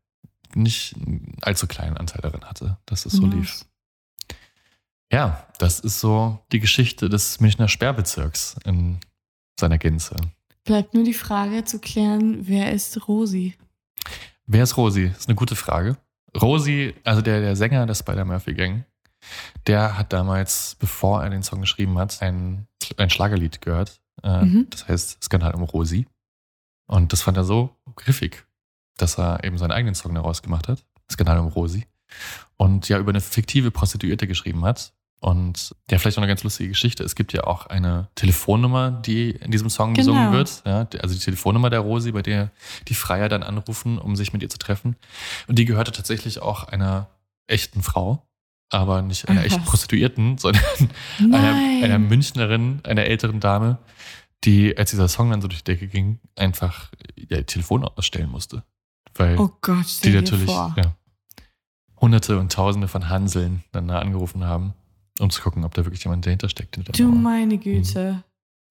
[0.54, 3.66] nicht einen allzu kleinen Anteil darin hatte, dass es so Who lief.
[5.12, 9.00] Ja, das ist so die Geschichte des Münchner Sperrbezirks in
[9.60, 10.16] seiner Gänze.
[10.64, 13.56] Bleibt nur die Frage zu klären, wer ist Rosi?
[14.48, 15.10] Wer ist Rosi?
[15.10, 15.98] Das ist eine gute Frage.
[16.42, 18.86] Rosi, also der, der Sänger der Spider-Murphy-Gang,
[19.68, 22.68] der hat damals, bevor er den Song geschrieben hat, ein,
[22.98, 24.02] ein Schlagerlied gehört.
[24.24, 24.68] Äh, Mhm.
[24.70, 26.08] Das heißt Skandal um Rosi.
[26.88, 28.46] Und das fand er so griffig,
[28.98, 30.86] dass er eben seinen eigenen Song daraus gemacht hat.
[31.12, 31.86] Skandal um Rosi.
[32.58, 34.94] Und ja über eine fiktive Prostituierte geschrieben hat.
[35.26, 37.04] Und ja, vielleicht noch eine ganz lustige Geschichte.
[37.04, 40.06] Es gibt ja auch eine Telefonnummer, die in diesem Song Genau.
[40.06, 40.62] gesungen wird.
[40.68, 42.52] Ja, also die Telefonnummer der Rosi, bei der
[42.88, 44.96] die Freier dann anrufen, um sich mit ihr zu treffen.
[45.48, 47.08] Und die gehörte tatsächlich auch einer
[47.48, 48.22] echten Frau,
[48.70, 49.64] aber nicht einer Ach, echten.
[49.64, 50.64] Prostituierten, sondern
[51.18, 53.80] einer, einer Münchnerin, einer älteren Dame,
[54.44, 58.64] die, als dieser Song dann so durch die Decke ging, einfach ihr Telefon ausstellen musste.
[59.16, 60.96] Weil Oh Gott, die natürlich ja,
[62.00, 64.76] Hunderte und Tausende von Hanseln dann da angerufen haben,
[65.20, 66.76] um zu gucken, ob da wirklich jemand dahinter steckt.
[66.76, 68.24] hinter Du meine Güte.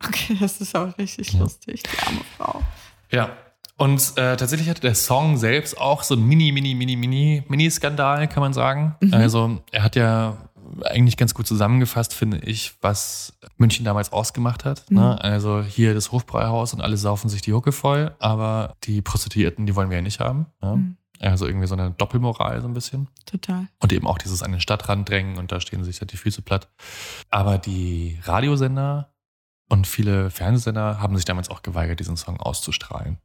[0.06, 1.40] Okay, das ist auch richtig Ja.
[1.40, 2.62] lustig, die arme Frau.
[3.10, 3.30] Ja.
[3.76, 8.28] Und äh, tatsächlich hatte der Song selbst auch so einen mini, mini, mini, mini, mini-Skandal,
[8.28, 8.94] kann man sagen.
[9.00, 9.14] Mhm.
[9.14, 10.36] Also er hat ja
[10.84, 14.88] eigentlich ganz gut zusammengefasst, finde ich, was München damals ausgemacht hat.
[14.90, 14.96] Mhm.
[14.98, 15.20] Ne?
[15.22, 19.74] Also hier das Hofbräuhaus und alle saufen sich die Hucke voll, aber die Prostituierten, die
[19.74, 20.46] wollen wir ja nicht haben.
[20.62, 20.76] Ne?
[20.76, 20.96] Mhm.
[21.20, 23.08] Also irgendwie so eine Doppelmoral so ein bisschen.
[23.24, 23.68] Total.
[23.80, 26.42] Und eben auch dieses an den Stadtrand drängen und da stehen sich halt die Füße
[26.42, 26.68] platt.
[27.30, 29.14] Aber die Radiosender
[29.68, 33.18] und viele Fernsehsender haben sich damals auch geweigert, diesen Song auszustrahlen.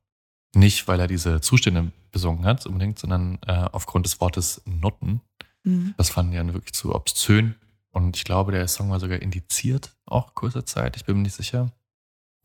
[0.55, 5.21] Nicht, weil er diese Zustände besungen hat unbedingt, sondern äh, aufgrund des Wortes Nutten.
[5.63, 5.93] Mhm.
[5.97, 7.55] Das fanden die dann wirklich zu obszön.
[7.91, 10.95] Und ich glaube, der Song war sogar indiziert, auch kurzer Zeit.
[10.95, 11.71] Ich bin mir nicht sicher.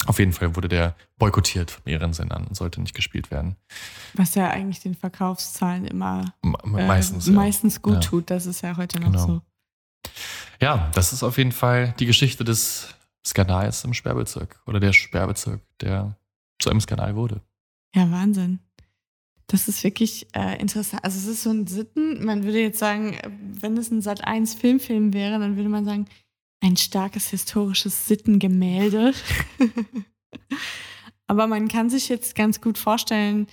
[0.07, 3.57] Auf jeden Fall wurde der boykottiert von mehreren Sendern und sollte nicht gespielt werden.
[4.13, 7.27] Was ja eigentlich den Verkaufszahlen immer Me- äh, meistens.
[7.27, 7.33] ja.
[7.33, 8.01] meistens gut Ja.
[8.01, 8.31] tut.
[8.31, 9.27] Das ist ja heute noch Genau.
[9.27, 9.43] so.
[10.61, 12.89] Ja, das ist auf jeden Fall die Geschichte des
[13.27, 16.17] Skandals im Sperrbezirk oder der Sperrbezirk, der
[16.59, 17.41] zu einem Skandal wurde.
[17.95, 18.61] Ja, Wahnsinn.
[19.47, 21.05] Das ist wirklich äh, interessant.
[21.05, 23.31] Also es ist so ein Sitten, man würde jetzt sagen, äh,
[23.61, 26.07] wenn es ein Sat 1 Filmfilm wäre, dann würde man sagen,
[26.65, 29.13] ein starkes historisches Sittengemälde.
[31.27, 33.47] Aber man kann sich jetzt ganz gut vorstellen,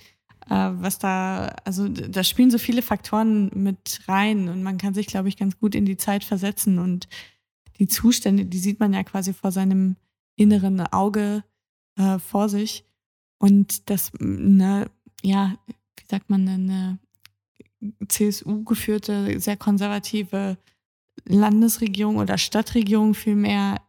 [0.48, 5.06] äh, was da, also da spielen so viele Faktoren mit rein und man kann sich,
[5.06, 7.06] glaube ich, ganz gut in die Zeit versetzen und
[7.78, 9.96] die Zustände, die sieht man ja quasi vor seinem
[10.36, 11.44] inneren Auge
[11.96, 12.84] äh, vor sich.
[13.38, 14.90] Und das, eine,
[15.22, 16.98] ja, wie sagt man, eine
[18.08, 20.56] CSU-geführte, sehr konservative
[21.24, 23.80] Landesregierung oder Stadtregierung vielmehr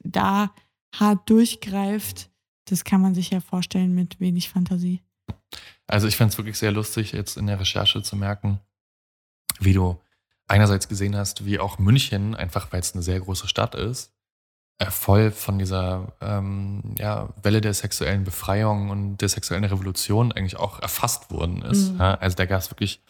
[0.00, 0.52] da
[0.94, 2.30] hart durchgreift,
[2.66, 5.02] das kann man sich ja vorstellen mit wenig Fantasie.
[5.86, 8.60] Also ich fand es wirklich sehr lustig, jetzt in der Recherche zu merken,
[9.58, 9.98] wie du
[10.46, 14.12] einerseits gesehen hast, wie auch München, einfach weil es eine sehr große Stadt ist,
[14.78, 20.56] äh, voll von dieser ähm, ja, Welle der sexuellen Befreiung und der sexuellen Revolution eigentlich
[20.56, 21.92] auch erfasst worden ist.
[21.92, 22.00] Mhm.
[22.00, 23.02] Also da gab es wirklich,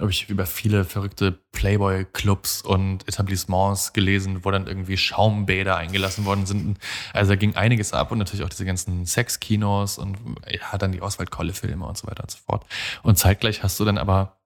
[0.00, 6.46] habe ich über viele verrückte Playboy-Clubs und Etablissements gelesen, wo dann irgendwie Schaumbäder eingelassen worden
[6.46, 6.78] sind.
[7.12, 10.16] Also da ging einiges ab und natürlich auch diese ganzen Sexkinos und
[10.48, 12.64] ja, dann die Oswald-Kolle-Filme und so weiter und so fort.
[13.02, 14.38] Und zeitgleich hast du dann aber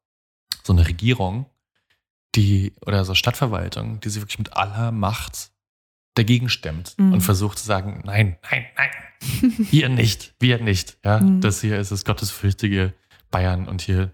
[0.63, 1.47] so eine Regierung,
[2.35, 5.51] die, oder so Stadtverwaltung, die sich wirklich mit aller Macht
[6.15, 7.13] dagegen stemmt Mhm.
[7.13, 8.91] und versucht zu sagen, nein, nein, nein,
[9.71, 10.97] hier nicht, wir nicht.
[11.05, 11.41] Ja, Mhm.
[11.41, 12.93] das hier ist das gottesfürchtige
[13.31, 14.11] Bayern und hier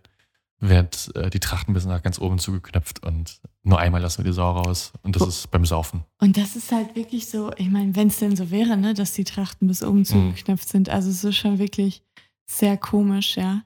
[0.60, 4.34] wird äh, die Trachten bis nach ganz oben zugeknöpft und nur einmal lassen wir die
[4.34, 5.28] Sau raus und das Oh.
[5.28, 6.04] ist beim Saufen.
[6.20, 9.12] Und das ist halt wirklich so, ich meine, wenn es denn so wäre, ne, dass
[9.14, 10.88] die Trachten bis oben zugeknöpft sind.
[10.90, 12.02] Also es ist schon wirklich
[12.46, 13.62] sehr komisch, ja.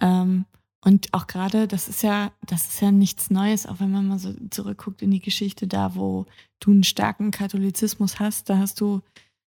[0.00, 0.46] Ähm,
[0.82, 4.18] und auch gerade, das ist ja, das ist ja nichts Neues, auch wenn man mal
[4.18, 6.24] so zurückguckt in die Geschichte, da wo
[6.60, 9.02] du einen starken Katholizismus hast, da hast du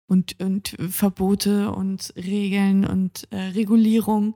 [0.07, 4.35] und, und Verbote und Regeln und äh, Regulierung.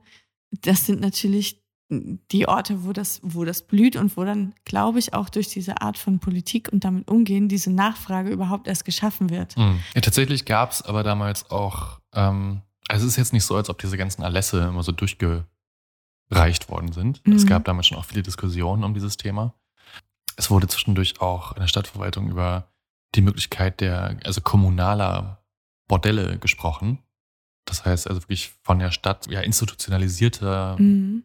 [0.62, 5.12] Das sind natürlich die Orte, wo das, wo das blüht und wo dann, glaube ich,
[5.12, 9.56] auch durch diese Art von Politik und damit umgehen, diese Nachfrage überhaupt erst geschaffen wird.
[9.56, 9.80] Mhm.
[9.94, 13.68] Ja, tatsächlich gab es aber damals auch, ähm, also es ist jetzt nicht so, als
[13.68, 17.22] ob diese ganzen Erlässe immer so durchgereicht worden sind.
[17.26, 17.48] Es Mhm.
[17.48, 19.54] gab damals schon auch viele Diskussionen um dieses Thema.
[20.36, 22.68] Es wurde zwischendurch auch in der Stadtverwaltung über
[23.14, 25.42] die Möglichkeit der, also kommunaler
[25.88, 26.98] Bordelle gesprochen.
[27.64, 31.24] Das heißt also wirklich von der Stadt, ja, institutionalisierter, Mhm.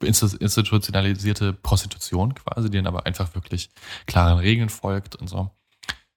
[0.00, 3.70] Institutionalisierte Prostitution quasi, die dann aber einfach wirklich
[4.06, 5.50] klaren Regeln folgt und so.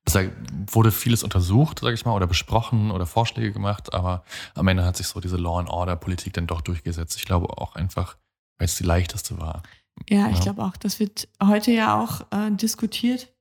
[0.07, 0.29] Also da
[0.73, 4.23] wurde vieles untersucht, sage ich mal, oder besprochen oder Vorschläge gemacht, aber
[4.55, 7.17] am Ende hat sich so diese Law and Order Politik dann doch durchgesetzt.
[7.17, 8.17] Ich glaube auch einfach,
[8.57, 9.61] weil es die leichteste war.
[10.09, 10.43] Ja, ich Ja.
[10.43, 13.31] glaube auch, das wird heute ja auch äh, diskutiert,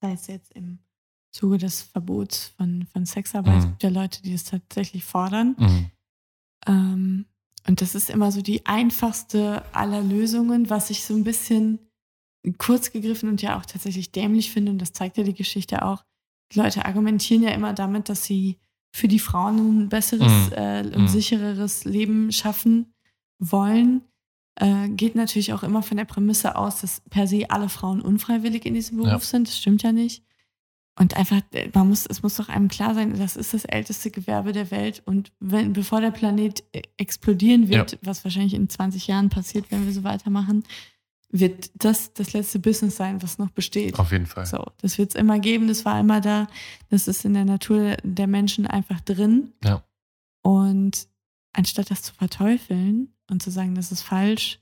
[0.00, 0.78] sei es jetzt im
[1.32, 3.58] Zuge des Verbots von, von Sexarbeit.
[3.58, 3.68] Es Mhm.
[3.70, 5.56] gibt ja Leute, die das tatsächlich fordern.
[5.58, 5.90] Mhm.
[6.66, 7.26] Ähm,
[7.68, 11.78] und das ist immer so die einfachste aller Lösungen, was ich so ein bisschen
[12.56, 14.72] kurz gegriffen und ja auch tatsächlich dämlich finde.
[14.72, 16.02] Und das zeigt ja die Geschichte auch.
[16.52, 18.56] Die Leute argumentieren ja immer damit, dass sie
[18.94, 20.52] für die Frauen ein besseres Mhm.
[20.52, 21.08] äh, und Mhm.
[21.08, 22.94] sichereres Leben schaffen
[23.38, 24.02] wollen.
[24.60, 28.64] Äh, geht natürlich auch immer von der Prämisse aus, dass per se alle Frauen unfreiwillig
[28.66, 29.18] in diesem Beruf Ja.
[29.20, 29.46] sind.
[29.46, 30.24] Das stimmt ja nicht.
[30.98, 31.40] Und einfach,
[31.74, 35.02] man muss, es muss doch einem klar sein, das ist das älteste Gewerbe der Welt.
[35.06, 37.98] Und wenn, bevor der Planet äh, explodieren wird, Ja.
[38.02, 40.64] was wahrscheinlich in 20 Jahren passiert, wenn wir so weitermachen,
[41.30, 43.98] wird das das letzte Business sein, was noch besteht.
[43.98, 44.46] Auf jeden Fall.
[44.46, 46.48] So, das wird es immer geben, das war immer da,
[46.88, 49.52] das ist in der Natur der Menschen einfach drin.
[49.62, 49.84] Ja.
[50.42, 51.06] Und
[51.52, 54.58] anstatt das zu verteufeln und zu sagen, das ist falsch,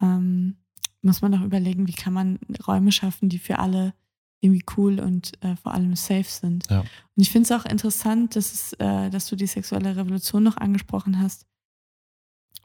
[0.00, 0.56] ähm,
[1.02, 3.94] muss man doch überlegen, wie kann man Räume schaffen, die für alle
[4.40, 6.68] irgendwie cool und äh, vor allem safe sind.
[6.70, 6.80] Ja.
[6.80, 6.86] Und
[7.16, 11.20] ich finde es auch interessant, dass, es, äh, dass du die sexuelle Revolution noch angesprochen
[11.20, 11.46] hast,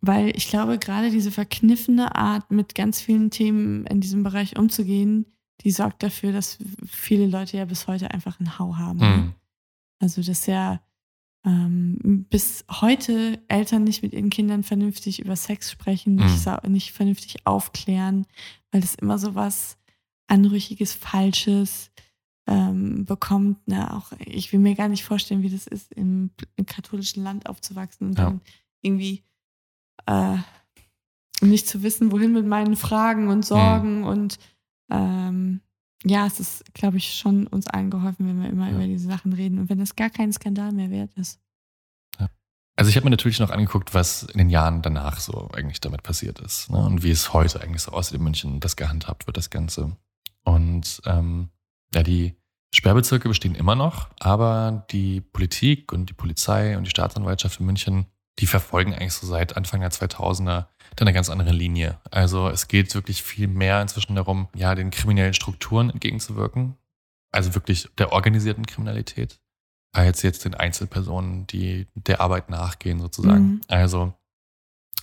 [0.01, 5.25] weil ich glaube, gerade diese verkniffene Art, mit ganz vielen Themen in diesem Bereich umzugehen,
[5.61, 8.99] die sorgt dafür, dass viele Leute ja bis heute einfach einen Hau haben.
[8.99, 9.33] Mhm.
[9.99, 10.81] Also, dass ja
[11.45, 16.37] ähm, bis heute Eltern nicht mit ihren Kindern vernünftig über Sex sprechen, nicht, Mhm.
[16.37, 18.25] sa- nicht vernünftig aufklären,
[18.71, 19.77] weil das immer so was
[20.27, 21.91] Anrüchiges, Falsches
[22.47, 23.67] ähm, bekommt.
[23.67, 23.93] Ne?
[23.93, 28.07] Auch, ich will mir gar nicht vorstellen, wie das ist, im, im katholischen Land aufzuwachsen
[28.07, 28.25] und Ja.
[28.25, 28.41] dann
[28.81, 29.23] irgendwie
[30.05, 30.37] äh,
[31.41, 34.37] nicht zu wissen, wohin mit meinen Fragen und Sorgen und
[34.89, 35.61] ähm,
[36.03, 38.75] ja, es ist, glaube ich, schon uns allen geholfen, wenn wir immer Ja.
[38.75, 41.39] über diese Sachen reden und wenn das gar kein Skandal mehr wert ist.
[42.77, 46.03] Also ich habe mir natürlich noch angeguckt, was in den Jahren danach so eigentlich damit
[46.03, 46.77] passiert ist ne?
[46.77, 49.95] und wie es heute eigentlich so aussieht in München, das gehandhabt wird, das Ganze.
[50.45, 51.49] Und ähm,
[51.93, 52.35] ja, die
[52.73, 58.05] Sperrbezirke bestehen immer noch, aber die Politik und die Polizei und die Staatsanwaltschaft in München,
[58.39, 61.99] die verfolgen eigentlich so seit Anfang der 2000er dann eine ganz andere Linie.
[62.11, 66.77] Also es geht wirklich viel mehr inzwischen darum, ja, den kriminellen Strukturen entgegenzuwirken,
[67.31, 69.39] also wirklich der organisierten Kriminalität,
[69.93, 73.45] als jetzt den Einzelpersonen, die der Arbeit nachgehen sozusagen.
[73.45, 73.61] Mhm.
[73.67, 74.13] Also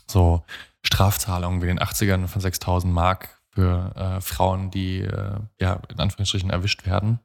[0.07, 0.45] so
[0.85, 6.01] Strafzahlungen wie in den 80ern von 6000 Mark für äh, Frauen, die äh, ja in
[6.01, 7.21] Anführungsstrichen erwischt werden,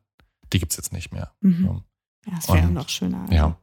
[0.54, 1.32] die gibt's jetzt nicht mehr.
[1.42, 1.84] Mhm.
[2.26, 3.22] Ja, es wäre noch schöner.
[3.22, 3.34] also.
[3.34, 3.58] Ja.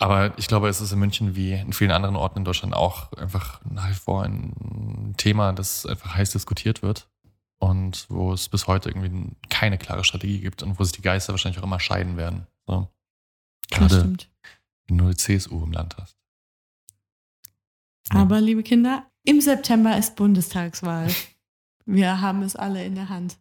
[0.00, 3.12] Aber ich glaube, es ist in München wie in vielen anderen Orten in Deutschland auch
[3.14, 7.10] einfach nach wie vor ein Thema, das einfach heiß diskutiert wird
[7.58, 11.32] und wo es bis heute irgendwie keine klare Strategie gibt und wo sich die Geister
[11.32, 12.46] wahrscheinlich auch immer scheiden werden.
[12.68, 12.88] So.
[13.70, 14.30] Das Gerade stimmt.
[14.86, 16.16] wenn du eine CSU im Land hast.
[18.10, 21.08] Aber, liebe Kinder, im September ist Bundestagswahl.
[21.90, 23.38] Wir haben es alle in der Hand.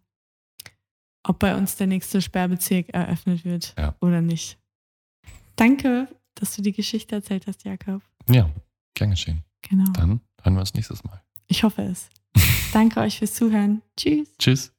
[1.24, 3.96] Ob bei uns der nächste Sperrbezirk eröffnet wird Ja.
[4.00, 4.58] oder nicht.
[5.58, 8.02] Danke, dass du die Geschichte erzählt hast, Jakob.
[8.30, 8.50] Ja,
[8.94, 9.44] gern geschehen.
[9.64, 9.92] Genau.
[9.92, 11.22] Dann hören wir uns nächstes Mal.
[11.48, 12.10] Ich hoffe es.
[12.72, 13.82] Danke euch fürs Zuhören.
[13.98, 14.30] Tschüss.
[14.40, 14.74] Tschüss.